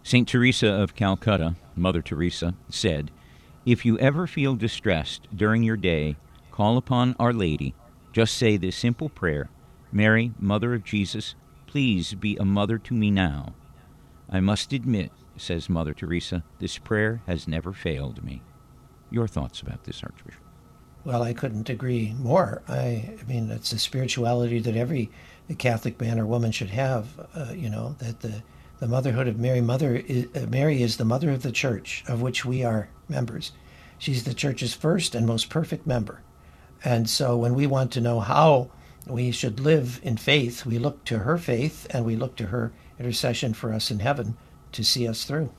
St. 0.03 0.27
Teresa 0.27 0.67
of 0.67 0.95
Calcutta, 0.95 1.55
Mother 1.75 2.01
Teresa, 2.01 2.55
said, 2.69 3.11
If 3.65 3.85
you 3.85 3.99
ever 3.99 4.25
feel 4.25 4.55
distressed 4.55 5.27
during 5.35 5.63
your 5.63 5.77
day, 5.77 6.15
call 6.51 6.77
upon 6.77 7.15
Our 7.19 7.33
Lady. 7.33 7.75
Just 8.13 8.37
say 8.37 8.57
this 8.57 8.75
simple 8.75 9.09
prayer 9.09 9.49
Mary, 9.91 10.31
Mother 10.39 10.73
of 10.73 10.83
Jesus, 10.83 11.35
please 11.67 12.13
be 12.13 12.37
a 12.37 12.45
mother 12.45 12.77
to 12.77 12.93
me 12.93 13.11
now. 13.11 13.53
I 14.29 14.39
must 14.39 14.73
admit 14.73 15.11
says 15.37 15.69
Mother 15.69 15.93
Teresa, 15.93 16.43
this 16.59 16.77
prayer 16.77 17.21
has 17.27 17.47
never 17.47 17.73
failed 17.73 18.23
me. 18.23 18.41
Your 19.09 19.27
thoughts 19.27 19.61
about 19.61 19.83
this, 19.85 20.03
Archbishop? 20.03 20.41
Well, 21.03 21.23
I 21.23 21.33
couldn't 21.33 21.69
agree 21.69 22.13
more. 22.19 22.61
I, 22.67 23.15
I 23.19 23.23
mean, 23.27 23.49
it's 23.49 23.71
a 23.71 23.79
spirituality 23.79 24.59
that 24.59 24.75
every 24.75 25.09
Catholic 25.57 25.99
man 26.01 26.19
or 26.19 26.25
woman 26.25 26.51
should 26.51 26.69
have. 26.69 27.07
Uh, 27.33 27.53
you 27.53 27.69
know 27.69 27.95
that 27.99 28.19
the 28.19 28.43
the 28.79 28.87
motherhood 28.87 29.27
of 29.27 29.39
Mary, 29.39 29.61
mother 29.61 29.95
is, 29.95 30.27
uh, 30.35 30.45
Mary 30.47 30.83
is 30.83 30.97
the 30.97 31.05
mother 31.05 31.31
of 31.31 31.41
the 31.41 31.51
church, 31.51 32.03
of 32.07 32.21
which 32.21 32.45
we 32.45 32.63
are 32.63 32.89
members. 33.09 33.51
She's 33.97 34.23
the 34.23 34.33
church's 34.33 34.73
first 34.73 35.15
and 35.15 35.25
most 35.25 35.49
perfect 35.49 35.87
member. 35.87 36.21
And 36.83 37.09
so 37.09 37.35
when 37.37 37.55
we 37.55 37.65
want 37.65 37.91
to 37.93 38.01
know 38.01 38.19
how 38.19 38.69
we 39.07 39.31
should 39.31 39.59
live 39.59 39.99
in 40.03 40.17
faith, 40.17 40.65
we 40.65 40.77
look 40.77 41.03
to 41.05 41.19
her 41.19 41.37
faith 41.39 41.87
and 41.89 42.05
we 42.05 42.15
look 42.15 42.35
to 42.35 42.47
her 42.47 42.71
intercession 42.99 43.53
for 43.53 43.73
us 43.73 43.89
in 43.89 43.99
heaven 43.99 44.37
to 44.73 44.83
see 44.83 45.07
us 45.07 45.23
through. 45.23 45.51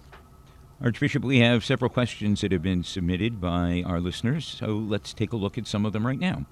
Archbishop, 0.81 1.25
we 1.25 1.41
have 1.41 1.65
several 1.65 1.89
questions 1.89 2.41
that 2.41 2.53
have 2.53 2.63
been 2.63 2.85
submitted 2.85 3.41
by 3.41 3.83
our 3.85 3.99
listeners, 3.99 4.47
so 4.47 4.67
let's 4.67 5.13
take 5.13 5.33
a 5.33 5.37
look 5.37 5.59
at 5.59 5.67
some 5.67 5.85
of 5.85 5.93
them 5.93 6.07
right 6.07 6.21
now. 6.21 6.47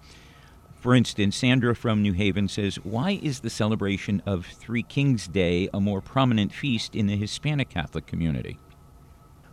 For 0.74 0.96
instance, 0.96 1.36
Sandra 1.36 1.76
from 1.76 2.02
New 2.02 2.12
Haven 2.12 2.48
says, 2.48 2.74
Why 2.82 3.20
is 3.22 3.40
the 3.40 3.50
celebration 3.50 4.20
of 4.26 4.46
Three 4.46 4.82
Kings 4.82 5.28
Day 5.28 5.68
a 5.72 5.80
more 5.80 6.00
prominent 6.00 6.52
feast 6.52 6.96
in 6.96 7.06
the 7.06 7.16
Hispanic 7.16 7.68
Catholic 7.68 8.08
community? 8.08 8.58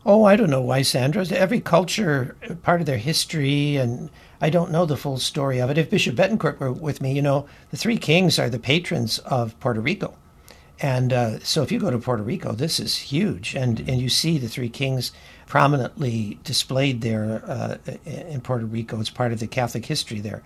Oh, 0.07 0.23
I 0.23 0.35
don't 0.35 0.49
know 0.49 0.61
why, 0.61 0.81
Sandra. 0.81 1.23
Every 1.27 1.61
culture, 1.61 2.35
part 2.63 2.81
of 2.81 2.87
their 2.87 2.97
history, 2.97 3.77
and 3.77 4.09
I 4.41 4.49
don't 4.49 4.71
know 4.71 4.87
the 4.87 4.97
full 4.97 5.19
story 5.19 5.59
of 5.59 5.69
it. 5.69 5.77
If 5.77 5.91
Bishop 5.91 6.15
Betancourt 6.15 6.59
were 6.59 6.71
with 6.71 6.99
me, 6.99 7.13
you 7.13 7.21
know, 7.21 7.45
the 7.69 7.77
Three 7.77 7.97
Kings 7.97 8.39
are 8.39 8.49
the 8.49 8.57
patrons 8.57 9.19
of 9.19 9.57
Puerto 9.59 9.81
Rico. 9.81 10.17
And 10.79 11.13
uh, 11.13 11.39
so 11.39 11.63
if 11.63 11.71
you 11.71 11.79
go 11.79 11.91
to 11.91 11.99
Puerto 11.99 12.23
Rico, 12.23 12.53
this 12.53 12.79
is 12.79 12.97
huge. 12.97 13.55
And, 13.55 13.79
and 13.81 14.01
you 14.01 14.09
see 14.09 14.37
the 14.37 14.49
Three 14.49 14.69
Kings 14.69 15.11
prominently 15.45 16.39
displayed 16.43 17.01
there 17.01 17.43
uh, 17.45 17.77
in 18.05 18.41
Puerto 18.41 18.65
Rico. 18.65 18.99
It's 18.99 19.09
part 19.09 19.31
of 19.31 19.39
the 19.39 19.47
Catholic 19.47 19.85
history 19.85 20.19
there. 20.19 20.43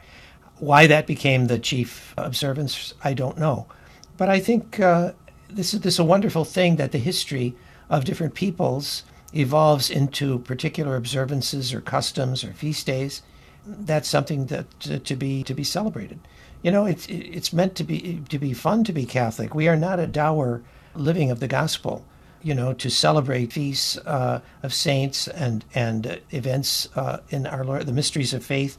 Why 0.60 0.88
that 0.88 1.08
became 1.08 1.48
the 1.48 1.60
chief 1.60 2.14
observance, 2.18 2.94
I 3.04 3.14
don't 3.14 3.38
know. 3.38 3.68
But 4.18 4.30
I 4.30 4.40
think 4.40 4.80
uh, 4.80 5.14
this, 5.50 5.74
is, 5.74 5.82
this 5.82 5.96
is 5.96 6.00
a 6.00 6.04
wonderful 6.04 6.46
thing 6.46 6.76
that 6.76 6.92
the 6.92 6.98
history 6.98 7.56
of 7.90 8.06
different 8.06 8.34
peoples 8.34 9.04
evolves 9.34 9.90
into 9.90 10.40
particular 10.40 10.96
observances 10.96 11.74
or 11.74 11.82
customs 11.82 12.44
or 12.44 12.54
feast 12.54 12.86
days. 12.86 13.22
That's 13.66 14.08
something 14.08 14.48
that 14.48 14.80
to, 14.82 15.00
to 15.00 15.16
be 15.16 15.44
to 15.44 15.54
be 15.54 15.64
celebrated. 15.64 16.20
You 16.68 16.74
know, 16.74 16.86
it's 16.86 17.08
it's 17.08 17.54
meant 17.54 17.76
to 17.76 17.86
be 17.86 18.22
to 18.28 18.38
be 18.38 18.52
fun 18.52 18.84
to 18.84 18.92
be 18.92 19.06
Catholic. 19.06 19.56
We 19.56 19.70
are 19.70 19.78
not 19.78 20.02
a 20.02 20.06
dour 20.06 20.62
living 20.96 21.32
of 21.32 21.40
the 21.40 21.48
gospel. 21.48 22.04
You 22.44 22.56
know, 22.56 22.74
to 22.74 22.90
celebrate 22.90 23.54
feasts 23.54 23.98
uh, 24.00 24.42
of 24.62 24.74
saints 24.74 25.30
and 25.30 25.64
and 25.74 26.20
events 26.32 26.90
uh, 26.94 27.20
in 27.30 27.48
our 27.48 27.64
Lord, 27.64 27.86
the 27.86 27.94
mysteries 27.94 28.34
of 28.34 28.44
faith 28.44 28.78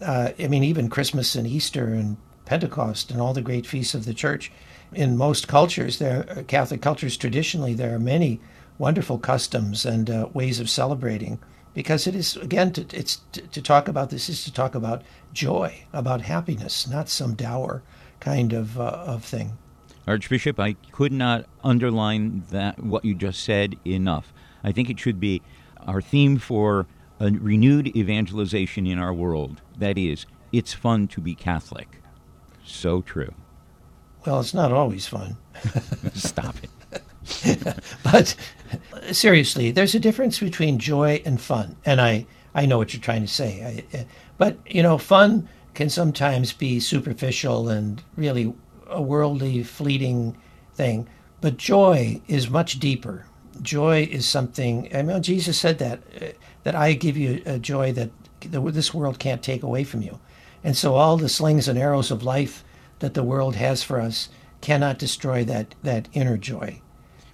uh, 0.00 0.30
I 0.38 0.48
mean, 0.48 0.64
even 0.64 0.88
Christmas 0.88 1.34
and 1.34 1.46
Easter 1.46 1.86
and 1.86 2.16
Pentecost 2.44 3.10
and 3.10 3.20
all 3.20 3.34
the 3.34 3.42
great 3.42 3.66
feasts 3.66 3.94
of 3.94 4.04
the 4.04 4.14
church. 4.14 4.50
In 4.92 5.16
most 5.16 5.48
cultures, 5.48 5.98
there 5.98 6.24
uh, 6.30 6.42
Catholic 6.44 6.80
cultures 6.80 7.16
traditionally, 7.16 7.74
there 7.74 7.94
are 7.94 7.98
many 7.98 8.40
wonderful 8.78 9.18
customs 9.18 9.84
and 9.84 10.08
uh, 10.08 10.28
ways 10.32 10.60
of 10.60 10.70
celebrating 10.70 11.38
because 11.78 12.08
it 12.08 12.14
is 12.16 12.36
again 12.38 12.72
to, 12.72 12.84
it's 12.92 13.20
to, 13.30 13.40
to, 13.40 13.62
talk 13.62 13.86
about 13.86 14.10
this 14.10 14.28
is 14.28 14.42
to 14.42 14.52
talk 14.52 14.74
about 14.74 15.00
joy, 15.32 15.84
about 15.92 16.22
happiness, 16.22 16.88
not 16.88 17.08
some 17.08 17.36
dour 17.36 17.84
kind 18.18 18.52
of 18.52 18.80
uh, 18.80 19.04
of 19.06 19.24
thing. 19.24 19.56
Archbishop, 20.04 20.58
I 20.58 20.72
could 20.90 21.12
not 21.12 21.44
underline 21.62 22.42
that 22.50 22.82
what 22.82 23.04
you 23.04 23.14
just 23.14 23.44
said 23.44 23.76
enough. 23.86 24.32
I 24.64 24.72
think 24.72 24.90
it 24.90 24.98
should 24.98 25.20
be 25.20 25.40
our 25.86 26.00
theme 26.00 26.38
for 26.38 26.88
a 27.20 27.30
renewed 27.30 27.96
evangelization 27.96 28.84
in 28.84 28.98
our 28.98 29.14
world. 29.14 29.60
That 29.78 29.96
is, 29.96 30.26
it's 30.50 30.72
fun 30.72 31.06
to 31.06 31.20
be 31.20 31.36
Catholic. 31.36 32.02
So 32.64 33.02
true. 33.02 33.34
Well, 34.26 34.40
it's 34.40 34.52
not 34.52 34.72
always 34.72 35.06
fun. 35.06 35.36
Stop 36.12 36.56
it. 36.60 36.70
but 38.02 38.34
seriously, 39.12 39.70
there's 39.70 39.94
a 39.94 40.00
difference 40.00 40.38
between 40.40 40.78
joy 40.78 41.22
and 41.24 41.40
fun. 41.40 41.76
And 41.84 42.00
I, 42.00 42.26
I 42.54 42.66
know 42.66 42.78
what 42.78 42.92
you're 42.92 43.02
trying 43.02 43.22
to 43.22 43.28
say. 43.28 43.84
I, 43.92 43.96
eh, 43.96 44.04
but, 44.36 44.58
you 44.66 44.82
know, 44.82 44.98
fun 44.98 45.48
can 45.74 45.90
sometimes 45.90 46.52
be 46.52 46.80
superficial 46.80 47.68
and 47.68 48.02
really 48.16 48.54
a 48.88 49.02
worldly, 49.02 49.62
fleeting 49.62 50.36
thing. 50.74 51.08
But 51.40 51.56
joy 51.56 52.20
is 52.26 52.50
much 52.50 52.80
deeper. 52.80 53.26
Joy 53.62 54.08
is 54.10 54.26
something, 54.26 54.88
I 54.94 55.02
mean, 55.02 55.22
Jesus 55.22 55.58
said 55.58 55.78
that 55.78 56.00
eh, 56.20 56.32
that 56.68 56.74
I 56.74 56.92
give 56.92 57.16
you 57.16 57.40
a 57.46 57.58
joy 57.58 57.92
that 57.92 58.10
this 58.40 58.92
world 58.92 59.18
can't 59.18 59.42
take 59.42 59.62
away 59.62 59.84
from 59.84 60.02
you. 60.02 60.18
And 60.62 60.76
so 60.76 60.96
all 60.96 61.16
the 61.16 61.28
slings 61.28 61.66
and 61.66 61.78
arrows 61.78 62.10
of 62.10 62.22
life 62.22 62.62
that 62.98 63.14
the 63.14 63.22
world 63.22 63.56
has 63.56 63.82
for 63.82 64.00
us 64.00 64.28
cannot 64.60 64.98
destroy 64.98 65.44
that, 65.44 65.74
that 65.82 66.08
inner 66.12 66.36
joy. 66.36 66.82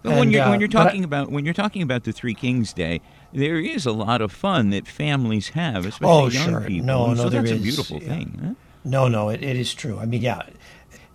And, 0.05 0.19
when 0.19 0.31
you're, 0.31 0.43
uh, 0.43 0.51
when 0.51 0.61
you're 0.61 0.69
talking 0.69 1.03
I, 1.03 1.05
about 1.05 1.31
when 1.31 1.45
you're 1.45 1.55
talking 1.55 1.83
about 1.83 2.05
the 2.05 2.13
Three 2.13 2.35
Kings 2.35 2.73
Day, 2.73 3.01
there 3.33 3.59
is 3.59 3.87
a 3.87 3.93
lot 3.93 4.21
of 4.21 4.31
fun 4.31 4.71
that 4.71 4.87
families 4.87 5.51
have, 5.51 5.87
especially 5.87 6.15
oh, 6.15 6.29
young 6.29 6.51
sure. 6.51 6.61
people. 6.61 6.87
No, 6.87 7.15
no, 7.15 7.25
so 7.25 7.29
there 7.31 7.43
that's 7.43 7.53
is. 7.53 7.61
a 7.61 7.63
beautiful 7.63 8.03
yeah. 8.03 8.09
thing. 8.09 8.41
Huh? 8.43 8.55
No, 8.85 9.09
no, 9.09 9.31
it, 9.31 9.43
it 9.43 9.57
is 9.57 9.73
true. 9.73 9.99
I 9.99 10.05
mean, 10.05 10.21
yeah, 10.21 10.43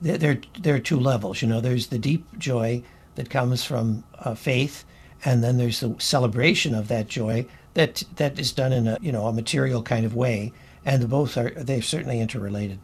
there, 0.01 0.41
there 0.59 0.75
are 0.75 0.79
two 0.79 0.99
levels. 0.99 1.41
You 1.41 1.47
know, 1.47 1.61
there's 1.61 1.87
the 1.87 1.99
deep 1.99 2.25
joy 2.39 2.81
that 3.15 3.29
comes 3.29 3.63
from 3.63 4.03
uh, 4.19 4.33
faith, 4.33 4.85
and 5.23 5.43
then 5.43 5.57
there's 5.57 5.81
the 5.81 5.95
celebration 5.99 6.73
of 6.73 6.87
that 6.87 7.07
joy 7.07 7.45
that 7.75 8.03
that 8.15 8.39
is 8.39 8.51
done 8.51 8.73
in 8.73 8.87
a 8.87 8.97
you 9.01 9.11
know 9.11 9.27
a 9.27 9.33
material 9.33 9.83
kind 9.83 10.05
of 10.05 10.15
way, 10.15 10.51
and 10.83 11.07
both 11.09 11.37
are 11.37 11.51
they're 11.51 11.81
certainly 11.81 12.19
interrelated. 12.19 12.79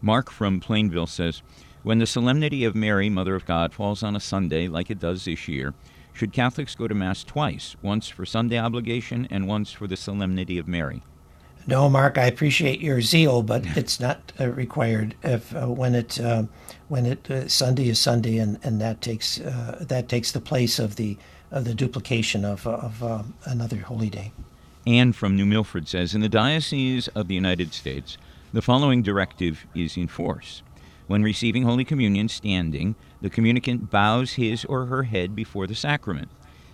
Mark 0.00 0.30
from 0.30 0.60
Plainville 0.60 1.06
says, 1.06 1.42
when 1.82 1.98
the 1.98 2.06
Solemnity 2.06 2.64
of 2.64 2.74
Mary, 2.74 3.08
Mother 3.08 3.34
of 3.34 3.46
God, 3.46 3.72
falls 3.72 4.02
on 4.02 4.16
a 4.16 4.20
Sunday 4.20 4.68
like 4.68 4.90
it 4.90 5.00
does 5.00 5.24
this 5.24 5.48
year, 5.48 5.74
should 6.12 6.32
Catholics 6.32 6.74
go 6.74 6.86
to 6.86 6.94
Mass 6.94 7.24
twice, 7.24 7.74
once 7.82 8.08
for 8.08 8.26
Sunday 8.26 8.58
obligation 8.58 9.26
and 9.30 9.48
once 9.48 9.72
for 9.72 9.86
the 9.86 9.96
Solemnity 9.96 10.58
of 10.58 10.68
Mary? 10.68 11.02
No, 11.66 11.88
Mark, 11.88 12.18
I 12.18 12.26
appreciate 12.26 12.80
your 12.80 13.00
zeal, 13.00 13.42
but 13.42 13.64
it's 13.76 14.00
not 14.00 14.32
uh, 14.38 14.48
required. 14.48 15.14
If 15.22 15.54
uh, 15.54 15.66
when 15.66 15.94
it 15.94 16.20
uh, 16.20 16.44
when 16.88 17.06
it 17.06 17.30
uh, 17.30 17.48
Sunday 17.48 17.88
is 17.88 18.00
Sunday, 18.00 18.38
and, 18.38 18.58
and 18.62 18.80
that 18.80 19.00
takes 19.00 19.40
uh, 19.40 19.78
that 19.80 20.08
takes 20.08 20.32
the 20.32 20.40
place 20.40 20.78
of 20.78 20.96
the 20.96 21.16
of 21.50 21.64
the 21.64 21.74
duplication 21.74 22.44
of, 22.44 22.66
of 22.66 23.02
um, 23.02 23.34
another 23.44 23.76
holy 23.76 24.10
day. 24.10 24.32
Anne 24.86 25.12
from 25.12 25.36
New 25.36 25.46
Milford 25.46 25.86
says 25.86 26.14
In 26.14 26.20
the 26.20 26.28
Diocese 26.28 27.08
of 27.08 27.28
the 27.28 27.34
United 27.34 27.72
States, 27.72 28.18
the 28.52 28.62
following 28.62 29.02
directive 29.02 29.66
is 29.74 29.96
in 29.96 30.08
force. 30.08 30.62
When 31.12 31.22
receiving 31.22 31.64
Holy 31.64 31.84
Communion 31.84 32.30
standing, 32.30 32.94
the 33.20 33.28
communicant 33.28 33.90
bows 33.90 34.32
his 34.32 34.64
or 34.64 34.86
her 34.86 35.02
head 35.02 35.36
before 35.36 35.66
the 35.66 35.74
sacrament. 35.74 36.30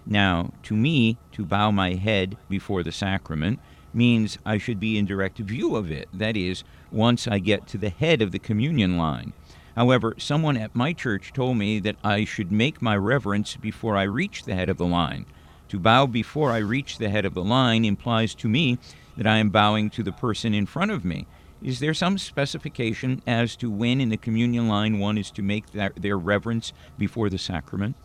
Now, 0.07 0.53
to 0.63 0.77
me, 0.77 1.19
to 1.33 1.45
bow 1.45 1.73
my 1.73 1.95
head 1.95 2.37
before 2.49 2.85
the 2.85 2.93
sacrament 2.93 3.59
means 3.93 4.39
I 4.47 4.59
should 4.59 4.79
be 4.79 4.97
in 4.97 5.07
direct 5.07 5.39
view 5.39 5.75
of 5.75 5.91
it. 5.91 6.09
That 6.13 6.37
is, 6.37 6.63
once 6.93 7.27
I 7.27 7.41
get 7.41 7.67
to 7.67 7.79
the 7.79 7.91
head 7.91 8.23
of 8.23 8.31
the 8.31 8.39
communion 8.39 8.97
line. 8.97 9.33
However, 9.75 10.15
someone 10.19 10.57
at 10.57 10.73
my 10.73 10.93
church 10.93 11.33
told 11.33 11.57
me 11.57 11.81
that 11.81 11.97
I 12.05 12.25
should 12.25 12.53
make 12.53 12.81
my 12.81 12.97
reverence 12.97 13.57
before 13.57 13.97
I 13.97 14.05
reach 14.05 14.45
the 14.45 14.55
head 14.55 14.69
of 14.69 14.77
the 14.77 14.87
line. 14.87 15.27
To 15.71 15.81
bow 15.81 16.07
before 16.07 16.53
I 16.53 16.59
reach 16.59 16.99
the 16.99 17.11
head 17.11 17.25
of 17.25 17.35
the 17.35 17.43
line 17.43 17.85
implies 17.85 18.37
to 18.37 18.49
me 18.49 18.79
that 19.17 19.27
I 19.27 19.39
am 19.39 19.51
bowing 19.51 19.91
to 19.91 20.05
the 20.05 20.13
person 20.13 20.55
in 20.55 20.67
front 20.67 20.93
of 20.93 21.05
me. 21.05 21.27
Is 21.63 21.81
there 21.81 21.95
some 21.95 22.19
specification 22.19 23.21
as 23.27 23.57
to 23.57 23.71
when 23.71 24.01
in 24.01 24.11
the 24.11 24.17
communion 24.17 24.69
line 24.69 24.99
one 24.99 25.19
is 25.19 25.31
to 25.33 25.43
make 25.43 25.73
that, 25.73 25.97
their 25.97 26.17
reverence 26.17 26.73
before 26.97 27.29
the 27.29 27.39
sacrament? 27.39 27.97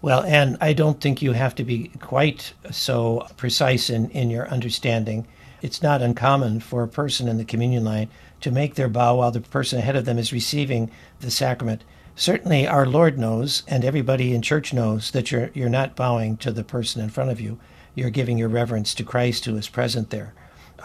Well, 0.00 0.24
and 0.24 0.56
I 0.60 0.72
don't 0.72 1.00
think 1.00 1.22
you 1.22 1.32
have 1.32 1.54
to 1.54 1.64
be 1.64 1.92
quite 2.00 2.54
so 2.72 3.28
precise 3.36 3.88
in, 3.88 4.10
in 4.10 4.30
your 4.30 4.48
understanding. 4.48 5.28
It's 5.62 5.80
not 5.80 6.02
uncommon 6.02 6.58
for 6.58 6.82
a 6.82 6.88
person 6.88 7.28
in 7.28 7.38
the 7.38 7.44
communion 7.44 7.84
line 7.84 8.08
to 8.40 8.50
make 8.50 8.74
their 8.74 8.88
bow 8.88 9.16
while 9.16 9.30
the 9.30 9.40
person 9.40 9.78
ahead 9.78 9.94
of 9.94 10.04
them 10.04 10.18
is 10.18 10.32
receiving 10.32 10.90
the 11.20 11.30
sacrament. 11.30 11.84
Certainly, 12.16 12.66
our 12.66 12.84
Lord 12.84 13.16
knows, 13.16 13.62
and 13.68 13.84
everybody 13.84 14.34
in 14.34 14.42
church 14.42 14.72
knows, 14.72 15.12
that 15.12 15.30
you're, 15.30 15.50
you're 15.54 15.68
not 15.68 15.94
bowing 15.94 16.36
to 16.38 16.50
the 16.50 16.64
person 16.64 17.00
in 17.00 17.08
front 17.08 17.30
of 17.30 17.40
you. 17.40 17.60
You're 17.94 18.10
giving 18.10 18.38
your 18.38 18.48
reverence 18.48 18.94
to 18.96 19.04
Christ 19.04 19.44
who 19.44 19.56
is 19.56 19.68
present 19.68 20.10
there. 20.10 20.34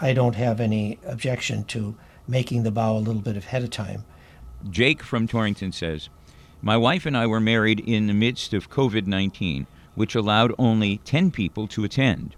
I 0.00 0.12
don't 0.12 0.34
have 0.36 0.60
any 0.60 0.98
objection 1.04 1.64
to 1.64 1.96
making 2.26 2.62
the 2.62 2.70
bow 2.70 2.96
a 2.96 2.98
little 2.98 3.22
bit 3.22 3.36
ahead 3.36 3.62
of 3.62 3.70
time. 3.70 4.04
Jake 4.70 5.02
from 5.02 5.26
Torrington 5.26 5.72
says, 5.72 6.08
My 6.62 6.76
wife 6.76 7.06
and 7.06 7.16
I 7.16 7.26
were 7.26 7.40
married 7.40 7.80
in 7.80 8.06
the 8.06 8.14
midst 8.14 8.52
of 8.52 8.70
COVID 8.70 9.06
19, 9.06 9.66
which 9.94 10.14
allowed 10.14 10.54
only 10.58 10.98
10 10.98 11.30
people 11.30 11.66
to 11.68 11.84
attend. 11.84 12.36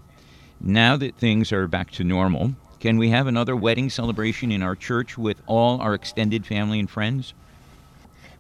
Now 0.61 0.97
that 0.97 1.17
things 1.17 1.53
are 1.53 1.67
back 1.67 1.91
to 1.93 2.05
normal, 2.05 2.55
can 2.81 2.97
we 2.97 3.11
have 3.11 3.27
another 3.27 3.55
wedding 3.57 3.91
celebration 3.91 4.51
in 4.51 4.63
our 4.63 4.77
church 4.77 5.19
with 5.19 5.43
all 5.47 5.81
our 5.81 5.95
extended 5.95 6.47
family 6.47 6.79
and 6.79 6.91
friends? 6.91 7.35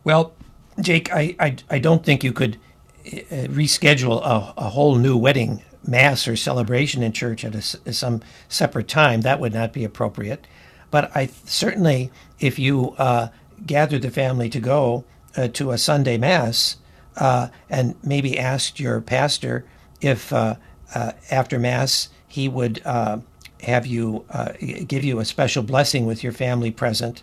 Well, 0.03 0.33
Jake, 0.81 1.13
I, 1.13 1.37
I, 1.39 1.57
I 1.69 1.79
don't 1.79 2.05
think 2.05 2.25
you 2.25 2.33
could 2.33 2.57
uh, 3.07 3.49
reschedule 3.49 4.21
a, 4.23 4.55
a, 4.57 4.69
whole 4.71 4.95
new 4.97 5.17
wedding 5.17 5.63
mass 5.87 6.29
or 6.29 6.37
celebration 6.37 7.03
in 7.03 7.13
church 7.13 7.45
at 7.45 7.55
a, 7.55 7.93
some 7.93 8.21
separate 8.49 8.89
time, 8.89 9.23
that 9.23 9.41
would 9.41 9.55
not 9.55 9.73
be 9.73 9.85
appropriate. 9.85 10.47
But 10.91 11.15
I 11.17 11.27
certainly, 11.45 12.11
if 12.39 12.59
you 12.59 12.91
uh, 12.99 13.29
gather 13.67 13.99
the 13.99 14.11
family 14.11 14.49
to 14.51 14.61
go 14.61 15.05
uh, 15.37 15.49
to 15.49 15.71
a 15.71 15.79
Sunday 15.79 16.19
mass 16.19 16.77
uh, 17.17 17.49
and 17.69 17.95
maybe 18.03 18.39
asked 18.39 18.81
your 18.81 19.01
pastor 19.01 19.65
if 20.01 20.33
uh, 20.33 20.57
uh, 20.95 21.13
after 21.31 21.59
mass 21.59 22.09
he 22.27 22.49
would 22.49 22.81
uh, 22.85 23.19
have 23.63 23.87
you 23.87 24.25
give 24.87 25.05
you 25.05 25.19
a 25.19 25.25
special 25.25 25.63
blessing 25.63 26.07
with 26.07 26.25
your 26.25 26.33
family 26.33 26.71
present 26.71 27.23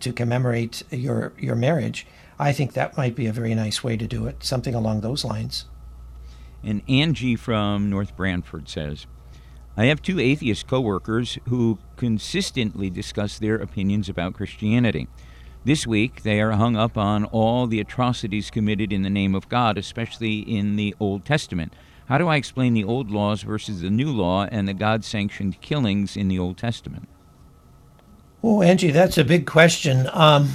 to 0.00 0.12
commemorate 0.12 0.82
your 0.90 1.34
your 1.38 1.54
marriage, 1.54 2.06
I 2.38 2.52
think 2.52 2.72
that 2.72 2.96
might 2.96 3.14
be 3.14 3.26
a 3.26 3.32
very 3.32 3.54
nice 3.54 3.84
way 3.84 3.96
to 3.98 4.06
do 4.06 4.26
it. 4.26 4.42
Something 4.42 4.74
along 4.74 5.02
those 5.02 5.24
lines. 5.24 5.66
And 6.64 6.82
Angie 6.88 7.36
from 7.36 7.90
North 7.90 8.16
Branford 8.16 8.68
says, 8.68 9.06
I 9.76 9.86
have 9.86 10.00
two 10.00 10.20
atheist 10.20 10.66
coworkers 10.66 11.38
who 11.48 11.78
consistently 11.96 12.90
discuss 12.90 13.38
their 13.38 13.56
opinions 13.56 14.08
about 14.08 14.34
Christianity. 14.34 15.08
This 15.64 15.86
week, 15.86 16.22
they 16.22 16.40
are 16.40 16.52
hung 16.52 16.76
up 16.76 16.96
on 16.96 17.24
all 17.24 17.66
the 17.66 17.80
atrocities 17.80 18.50
committed 18.50 18.92
in 18.92 19.02
the 19.02 19.10
name 19.10 19.34
of 19.34 19.48
God, 19.48 19.76
especially 19.76 20.38
in 20.40 20.76
the 20.76 20.94
Old 21.00 21.24
Testament. 21.24 21.72
How 22.06 22.18
do 22.18 22.28
I 22.28 22.36
explain 22.36 22.74
the 22.74 22.84
old 22.84 23.10
laws 23.10 23.42
versus 23.42 23.80
the 23.80 23.90
new 23.90 24.10
law 24.12 24.44
and 24.44 24.68
the 24.68 24.74
God 24.74 25.04
sanctioned 25.04 25.60
killings 25.60 26.16
in 26.16 26.28
the 26.28 26.38
Old 26.38 26.58
Testament? 26.58 27.08
Oh, 28.42 28.60
Angie, 28.60 28.90
that's 28.90 29.16
a 29.16 29.24
big 29.24 29.46
question. 29.46 30.08
Um, 30.12 30.50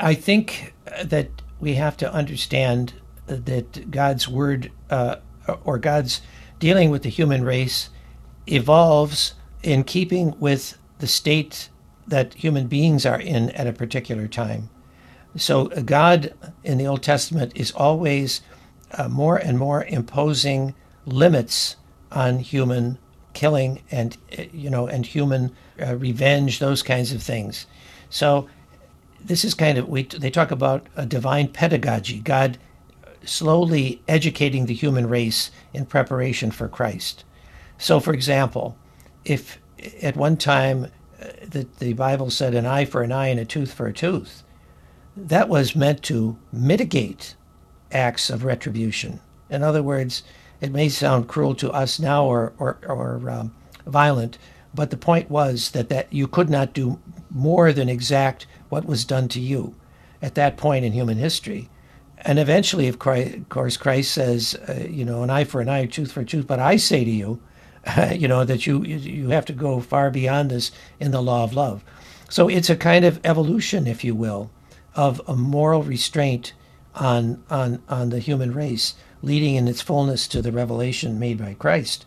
I 0.00 0.14
think 0.14 0.74
that 1.04 1.28
we 1.60 1.74
have 1.74 1.96
to 1.98 2.12
understand 2.12 2.94
that 3.26 3.90
God's 3.92 4.28
word 4.28 4.72
uh, 4.90 5.16
or 5.64 5.78
God's 5.78 6.20
dealing 6.58 6.90
with 6.90 7.02
the 7.02 7.08
human 7.08 7.44
race 7.44 7.90
evolves 8.46 9.34
in 9.62 9.84
keeping 9.84 10.38
with 10.38 10.78
the 10.98 11.06
state 11.06 11.68
that 12.06 12.34
human 12.34 12.66
beings 12.66 13.06
are 13.06 13.20
in 13.20 13.50
at 13.50 13.66
a 13.66 13.72
particular 13.72 14.28
time. 14.28 14.68
So, 15.36 15.66
God 15.66 16.34
in 16.64 16.78
the 16.78 16.86
Old 16.86 17.02
Testament 17.02 17.52
is 17.54 17.70
always 17.72 18.42
uh, 18.92 19.08
more 19.08 19.36
and 19.36 19.58
more 19.58 19.84
imposing 19.84 20.74
limits 21.06 21.76
on 22.10 22.40
human 22.40 22.98
killing 23.32 23.80
and 23.90 24.16
you 24.52 24.68
know 24.68 24.88
and 24.88 25.06
human 25.06 25.54
uh, 25.80 25.96
revenge, 25.96 26.58
those 26.58 26.82
kinds 26.82 27.12
of 27.12 27.22
things. 27.22 27.66
So, 28.08 28.48
this 29.20 29.44
is 29.44 29.54
kind 29.54 29.78
of 29.78 29.88
we 29.88 30.02
they 30.02 30.30
talk 30.30 30.50
about 30.50 30.86
a 30.96 31.06
divine 31.06 31.48
pedagogy. 31.48 32.18
God 32.18 32.58
slowly 33.24 34.02
educating 34.08 34.66
the 34.66 34.74
human 34.74 35.08
race 35.08 35.50
in 35.72 35.86
preparation 35.86 36.50
for 36.50 36.68
Christ. 36.68 37.24
So, 37.78 38.00
for 38.00 38.12
example, 38.12 38.76
if 39.24 39.58
at 40.02 40.16
one 40.16 40.36
time 40.36 40.84
uh, 41.20 41.26
the, 41.46 41.66
the 41.78 41.92
Bible 41.94 42.30
said 42.30 42.54
an 42.54 42.66
eye 42.66 42.84
for 42.84 43.02
an 43.02 43.12
eye 43.12 43.28
and 43.28 43.40
a 43.40 43.44
tooth 43.44 43.72
for 43.72 43.86
a 43.86 43.92
tooth, 43.92 44.42
that 45.16 45.48
was 45.48 45.76
meant 45.76 46.02
to 46.04 46.38
mitigate 46.52 47.34
acts 47.92 48.30
of 48.30 48.44
retribution. 48.44 49.20
In 49.48 49.62
other 49.62 49.82
words, 49.82 50.22
it 50.60 50.72
may 50.72 50.88
sound 50.88 51.28
cruel 51.28 51.54
to 51.56 51.70
us 51.72 51.98
now 51.98 52.24
or, 52.24 52.52
or, 52.58 52.78
or 52.86 53.30
um, 53.30 53.54
violent, 53.86 54.38
but 54.74 54.90
the 54.90 54.96
point 54.96 55.30
was 55.30 55.70
that, 55.72 55.88
that 55.88 56.12
you 56.12 56.28
could 56.28 56.48
not 56.48 56.72
do 56.72 57.00
more 57.30 57.72
than 57.72 57.88
exact 57.88 58.46
what 58.68 58.84
was 58.84 59.04
done 59.04 59.28
to 59.28 59.40
you 59.40 59.74
at 60.22 60.34
that 60.34 60.56
point 60.56 60.84
in 60.84 60.92
human 60.92 61.18
history 61.18 61.68
and 62.22 62.38
eventually, 62.38 62.86
of 62.88 62.98
course, 62.98 63.76
Christ 63.76 64.12
says, 64.12 64.54
uh, 64.68 64.86
you 64.88 65.04
know, 65.04 65.22
an 65.22 65.30
eye 65.30 65.44
for 65.44 65.60
an 65.60 65.68
eye, 65.68 65.86
tooth 65.86 66.12
for 66.12 66.20
a 66.20 66.24
tooth. 66.24 66.46
But 66.46 66.58
I 66.58 66.76
say 66.76 67.04
to 67.04 67.10
you, 67.10 67.40
uh, 67.86 68.12
you 68.16 68.28
know, 68.28 68.44
that 68.44 68.66
you 68.66 68.82
you 68.82 69.30
have 69.30 69.46
to 69.46 69.52
go 69.52 69.80
far 69.80 70.10
beyond 70.10 70.50
this 70.50 70.70
in 70.98 71.10
the 71.10 71.22
law 71.22 71.44
of 71.44 71.54
love. 71.54 71.82
So 72.28 72.48
it's 72.48 72.70
a 72.70 72.76
kind 72.76 73.04
of 73.04 73.20
evolution, 73.24 73.86
if 73.86 74.04
you 74.04 74.14
will, 74.14 74.50
of 74.94 75.20
a 75.26 75.34
moral 75.34 75.82
restraint 75.82 76.52
on 76.94 77.42
on 77.48 77.82
on 77.88 78.10
the 78.10 78.18
human 78.18 78.52
race, 78.52 78.94
leading 79.22 79.54
in 79.54 79.68
its 79.68 79.80
fullness 79.80 80.28
to 80.28 80.42
the 80.42 80.52
revelation 80.52 81.18
made 81.18 81.38
by 81.38 81.54
Christ. 81.54 82.04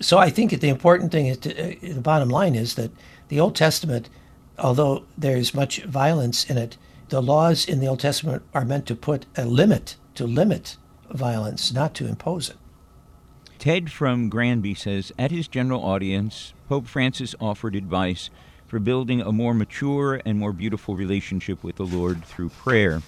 So 0.00 0.18
I 0.18 0.28
think 0.28 0.50
the 0.50 0.68
important 0.68 1.10
thing 1.10 1.26
is 1.26 1.38
to, 1.38 1.50
uh, 1.58 1.94
the 1.94 2.02
bottom 2.02 2.28
line 2.28 2.54
is 2.54 2.74
that 2.74 2.90
the 3.28 3.40
Old 3.40 3.56
Testament, 3.56 4.10
although 4.58 5.04
there's 5.16 5.54
much 5.54 5.82
violence 5.84 6.44
in 6.44 6.58
it, 6.58 6.76
the 7.08 7.22
laws 7.22 7.66
in 7.66 7.80
the 7.80 7.86
Old 7.86 8.00
Testament 8.00 8.42
are 8.52 8.64
meant 8.64 8.86
to 8.86 8.96
put 8.96 9.26
a 9.36 9.44
limit, 9.44 9.96
to 10.14 10.26
limit 10.26 10.76
violence, 11.10 11.72
not 11.72 11.94
to 11.94 12.06
impose 12.06 12.50
it. 12.50 12.56
Ted 13.58 13.90
from 13.90 14.28
Granby 14.28 14.74
says 14.74 15.12
At 15.18 15.30
his 15.30 15.48
general 15.48 15.82
audience, 15.82 16.52
Pope 16.68 16.86
Francis 16.86 17.34
offered 17.40 17.74
advice 17.74 18.28
for 18.66 18.78
building 18.78 19.20
a 19.20 19.32
more 19.32 19.54
mature 19.54 20.20
and 20.24 20.38
more 20.38 20.52
beautiful 20.52 20.96
relationship 20.96 21.62
with 21.62 21.76
the 21.76 21.86
Lord 21.86 22.24
through 22.24 22.48
prayer. 22.50 23.02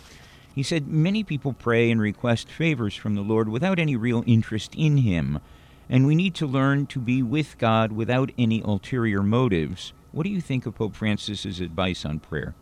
He 0.55 0.63
said 0.63 0.89
many 0.89 1.23
people 1.23 1.53
pray 1.53 1.91
and 1.91 2.01
request 2.01 2.51
favors 2.51 2.95
from 2.95 3.15
the 3.15 3.23
Lord 3.23 3.49
without 3.49 3.79
any 3.79 3.97
real 3.97 4.25
interest 4.27 4.75
in 4.77 4.99
Him, 4.99 5.41
and 5.89 6.07
we 6.07 6.15
need 6.15 6.35
to 6.37 6.47
learn 6.47 6.87
to 6.87 7.01
be 7.01 7.23
with 7.23 7.59
God 7.59 7.93
without 7.93 8.31
any 8.39 8.61
ulterior 8.63 9.23
motives. 9.23 9.93
What 10.13 10.25
do 10.25 10.31
you 10.31 10.41
think 10.41 10.67
of 10.67 10.75
Pope 10.75 10.95
Francis's 10.95 11.61
advice 11.61 12.05
on 12.05 12.21
prayer? 12.21 12.55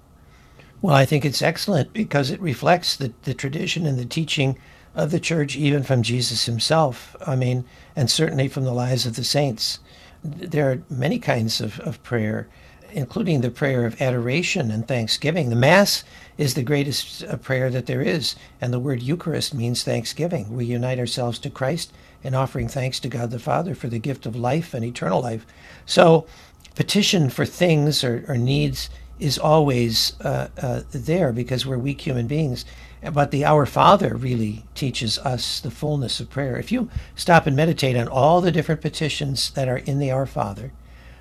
Well, 0.83 0.95
I 0.95 1.07
think 1.07 1.25
it's 1.25 1.43
excellent 1.43 1.93
because 1.93 2.31
it 2.31 2.41
reflects 2.41 2.97
the, 2.97 3.12
the 3.23 3.35
tradition 3.35 3.87
and 3.87 3.99
the 3.99 4.05
teaching 4.05 4.59
of 4.95 5.11
the 5.11 5.21
church, 5.21 5.57
even 5.57 5.83
from 5.83 6.03
Jesus 6.03 6.47
himself. 6.47 7.17
I 7.27 7.37
mean, 7.37 7.65
and 7.95 8.11
certainly 8.11 8.49
from 8.49 8.65
the 8.65 8.73
lives 8.73 9.07
of 9.07 9.17
the 9.17 9.25
saints. 9.25 9.79
There 10.23 10.71
are 10.71 10.83
many 10.91 11.19
kinds 11.19 11.61
of, 11.61 11.79
of 11.81 12.03
prayer, 12.03 12.49
including 12.93 13.41
the 13.41 13.51
prayer 13.51 13.85
of 13.85 14.01
adoration 14.01 14.71
and 14.71 14.87
thanksgiving. 14.87 15.51
The 15.51 15.57
Mass 15.57 16.05
is 16.39 16.55
the 16.55 16.62
greatest 16.62 17.25
uh, 17.25 17.37
prayer 17.37 17.71
that 17.71 17.87
there 17.87 18.03
is, 18.03 18.37
and 18.61 18.73
the 18.73 18.81
word 18.81 19.03
Eucharist 19.03 19.55
means 19.55 19.83
thanksgiving. 19.83 20.55
We 20.57 20.65
unite 20.67 20.99
ourselves 20.99 21.39
to 21.41 21.51
Christ 21.51 21.93
in 22.23 22.35
offering 22.35 22.69
thanks 22.69 22.99
to 23.01 23.09
God 23.09 23.31
the 23.31 23.39
Father 23.39 23.75
for 23.75 23.89
the 23.89 23.99
gift 23.99 24.27
of 24.27 24.35
life 24.35 24.75
and 24.75 24.85
eternal 24.85 25.23
life. 25.23 25.47
So, 25.85 26.27
petition 26.75 27.31
for 27.31 27.47
things 27.47 28.03
or, 28.05 28.25
or 28.29 28.37
needs 28.37 28.91
is 29.18 29.38
always 29.38 30.18
uh, 30.20 30.48
uh, 30.61 30.83
there 30.90 31.33
because 31.33 31.64
we're 31.64 31.79
weak 31.79 32.00
human 32.00 32.26
beings. 32.26 32.64
But 33.12 33.31
the 33.31 33.44
Our 33.44 33.66
Father 33.66 34.14
really 34.14 34.64
teaches 34.74 35.18
us 35.18 35.61
the 35.61 35.70
fullness 35.70 36.20
of 36.20 36.31
prayer. 36.31 36.59
If 36.59 36.72
you 36.72 36.90
stop 37.14 37.46
and 37.46 37.57
meditate 37.57 37.96
on 37.96 38.09
all 38.09 38.40
the 38.40 38.52
different 38.52 38.81
petitions 38.81 39.50
that 39.50 39.68
are 39.68 39.79
in 39.79 39.98
the 39.98 40.11
Our 40.11 40.26
Father, 40.26 40.72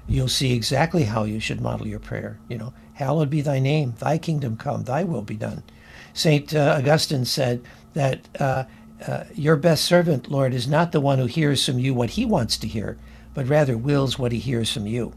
you'll 0.08 0.27
see 0.27 0.53
exactly 0.53 1.03
how 1.03 1.23
you 1.23 1.39
should 1.39 1.62
model 1.62 1.88
your 1.88 1.99
prayer. 1.99 2.39
You 2.49 2.58
know, 2.58 2.73
hallowed 2.93 3.29
be 3.29 3.41
thy 3.41 3.60
name, 3.60 3.93
thy 3.99 4.17
kingdom 4.17 4.58
come, 4.58 4.84
thy 4.84 5.03
will 5.03 5.21
be 5.21 5.36
done. 5.36 5.63
St. 6.13 6.55
Uh, 6.55 6.75
Augustine 6.79 7.25
said 7.25 7.62
that 7.93 8.27
uh, 8.39 8.63
uh, 9.05 9.25
your 9.34 9.58
best 9.58 9.84
servant, 9.84 10.31
Lord, 10.31 10.53
is 10.53 10.67
not 10.67 10.91
the 10.91 11.01
one 11.01 11.19
who 11.19 11.25
hears 11.25 11.65
from 11.65 11.79
you 11.79 11.93
what 11.93 12.12
he 12.12 12.25
wants 12.25 12.58
to 12.58 12.67
hear, 12.67 12.97
but 13.34 13.47
rather 13.47 13.77
wills 13.77 14.17
what 14.17 14.31
he 14.31 14.39
hears 14.39 14.71
from 14.71 14.88
you 14.88 15.13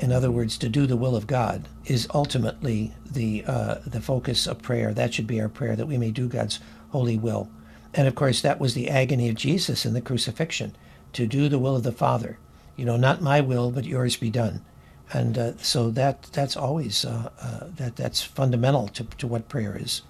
in 0.00 0.12
other 0.12 0.30
words, 0.30 0.56
to 0.58 0.68
do 0.68 0.86
the 0.86 0.96
will 0.96 1.14
of 1.14 1.26
God, 1.26 1.68
is 1.84 2.08
ultimately 2.14 2.94
the 3.04 3.44
uh, 3.46 3.76
the 3.86 4.00
focus 4.00 4.46
of 4.46 4.62
prayer. 4.62 4.94
That 4.94 5.12
should 5.12 5.26
be 5.26 5.40
our 5.40 5.48
prayer, 5.48 5.76
that 5.76 5.86
we 5.86 5.98
may 5.98 6.10
do 6.10 6.26
God's 6.26 6.58
holy 6.88 7.18
will. 7.18 7.50
And 7.92 8.08
of 8.08 8.14
course, 8.14 8.40
that 8.40 8.58
was 8.58 8.72
the 8.74 8.88
agony 8.88 9.28
of 9.28 9.34
Jesus 9.34 9.84
in 9.84 9.92
the 9.92 10.00
crucifixion, 10.00 10.74
to 11.12 11.26
do 11.26 11.48
the 11.48 11.58
will 11.58 11.76
of 11.76 11.82
the 11.82 11.92
Father. 11.92 12.38
You 12.76 12.86
know, 12.86 12.96
not 12.96 13.20
my 13.20 13.42
will, 13.42 13.70
but 13.70 13.84
yours 13.84 14.16
be 14.16 14.30
done. 14.30 14.64
And 15.12 15.36
uh, 15.36 15.56
so 15.58 15.90
that 15.90 16.22
that's 16.32 16.56
always 16.56 17.04
uh, 17.04 17.30
uh 17.40 17.66
that 17.76 17.96
that's 17.96 18.22
fundamental 18.22 18.88
to, 18.88 19.04
to 19.04 19.26
what 19.26 19.48
prayer 19.48 19.76
is. 19.78 20.02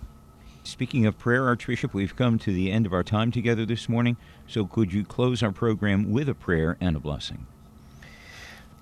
Speaking 0.62 1.04
of 1.04 1.18
prayer, 1.18 1.46
Archbishop, 1.48 1.94
we've 1.94 2.14
come 2.14 2.38
to 2.38 2.52
the 2.52 2.70
end 2.70 2.86
of 2.86 2.92
our 2.92 3.02
time 3.02 3.32
together 3.32 3.66
this 3.66 3.88
morning. 3.88 4.16
So 4.46 4.66
could 4.66 4.92
you 4.92 5.04
close 5.04 5.42
our 5.42 5.52
program 5.52 6.12
with 6.12 6.28
a 6.28 6.34
prayer 6.34 6.76
and 6.80 6.94
a 6.94 7.00
blessing? 7.00 7.46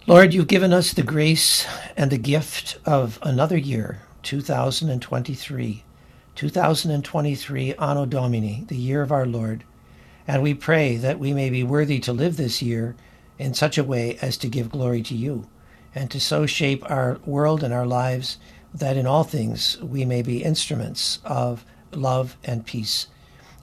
Lord, 0.08 0.32
you've 0.32 0.46
given 0.46 0.72
us 0.72 0.94
the 0.94 1.02
grace 1.02 1.66
and 1.94 2.10
the 2.10 2.16
gift 2.16 2.78
of 2.86 3.18
another 3.20 3.58
year, 3.58 4.00
2023. 4.22 5.84
2023, 6.34 7.74
Anno 7.74 8.06
Domini, 8.06 8.64
the 8.68 8.76
year 8.76 9.02
of 9.02 9.12
our 9.12 9.26
Lord. 9.26 9.64
And 10.26 10.42
we 10.42 10.54
pray 10.54 10.96
that 10.96 11.18
we 11.18 11.34
may 11.34 11.50
be 11.50 11.62
worthy 11.62 11.98
to 12.00 12.14
live 12.14 12.38
this 12.38 12.62
year 12.62 12.96
in 13.38 13.52
such 13.52 13.76
a 13.76 13.84
way 13.84 14.16
as 14.22 14.38
to 14.38 14.48
give 14.48 14.70
glory 14.70 15.02
to 15.02 15.14
you, 15.14 15.46
and 15.94 16.10
to 16.10 16.18
so 16.18 16.46
shape 16.46 16.90
our 16.90 17.18
world 17.26 17.62
and 17.62 17.74
our 17.74 17.86
lives 17.86 18.38
that 18.72 18.96
in 18.96 19.06
all 19.06 19.24
things 19.24 19.78
we 19.82 20.06
may 20.06 20.22
be 20.22 20.42
instruments 20.42 21.18
of 21.22 21.66
love 21.92 22.38
and 22.44 22.64
peace. 22.64 23.08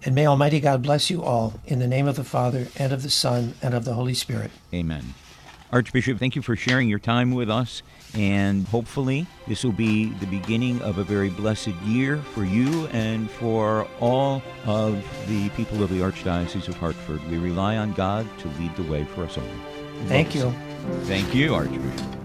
And 0.03 0.13
may 0.13 0.27
Almighty 0.27 0.60
God 0.60 0.84
bless 0.84 1.10
you 1.10 1.23
all 1.23 1.60
in 1.65 1.79
the 1.79 1.88
name 1.88 2.08
of 2.08 2.17
the 2.17 2.23
Father, 2.23 2.67
and 2.77 2.93
of 2.93 3.01
the 3.01 3.10
Son, 3.10 3.55
and 3.63 3.73
of 3.73 3.84
the 3.84 3.95
Holy 3.95 4.13
Spirit. 4.13 4.51
Amen. 4.71 5.15
Archbishop, 5.71 6.19
thank 6.19 6.36
you 6.36 6.41
for 6.41 6.56
sharing 6.56 6.88
your 6.88 6.99
time 6.99 7.32
with 7.32 7.49
us 7.49 7.82
And 8.13 8.65
hopefully, 8.67 9.28
this 9.47 9.63
will 9.63 9.73
be 9.73 10.06
the 10.06 10.25
beginning 10.28 10.82
of 10.82 10.97
a 10.99 11.04
very 11.04 11.30
blessed 11.30 11.75
year 11.84 12.17
for 12.17 12.45
you 12.45 12.88
and 12.88 13.30
for 13.30 13.88
all 13.99 14.41
of 14.65 15.04
the 15.28 15.49
people 15.49 15.84
of 15.84 15.89
the 15.89 15.99
Archdiocese 15.99 16.69
of 16.69 16.78
Hartford. 16.78 17.21
We 17.30 17.38
rely 17.38 17.75
on 17.75 17.91
God 17.91 18.25
to 18.39 18.47
lead 18.60 18.73
the 18.78 18.84
way 18.84 19.04
for 19.04 19.25
us 19.25 19.38
all. 19.38 19.43
Thank 20.06 20.34
you. 20.34 20.54
Thank 21.04 21.36
you, 21.36 21.54
Archbishop. 21.54 22.25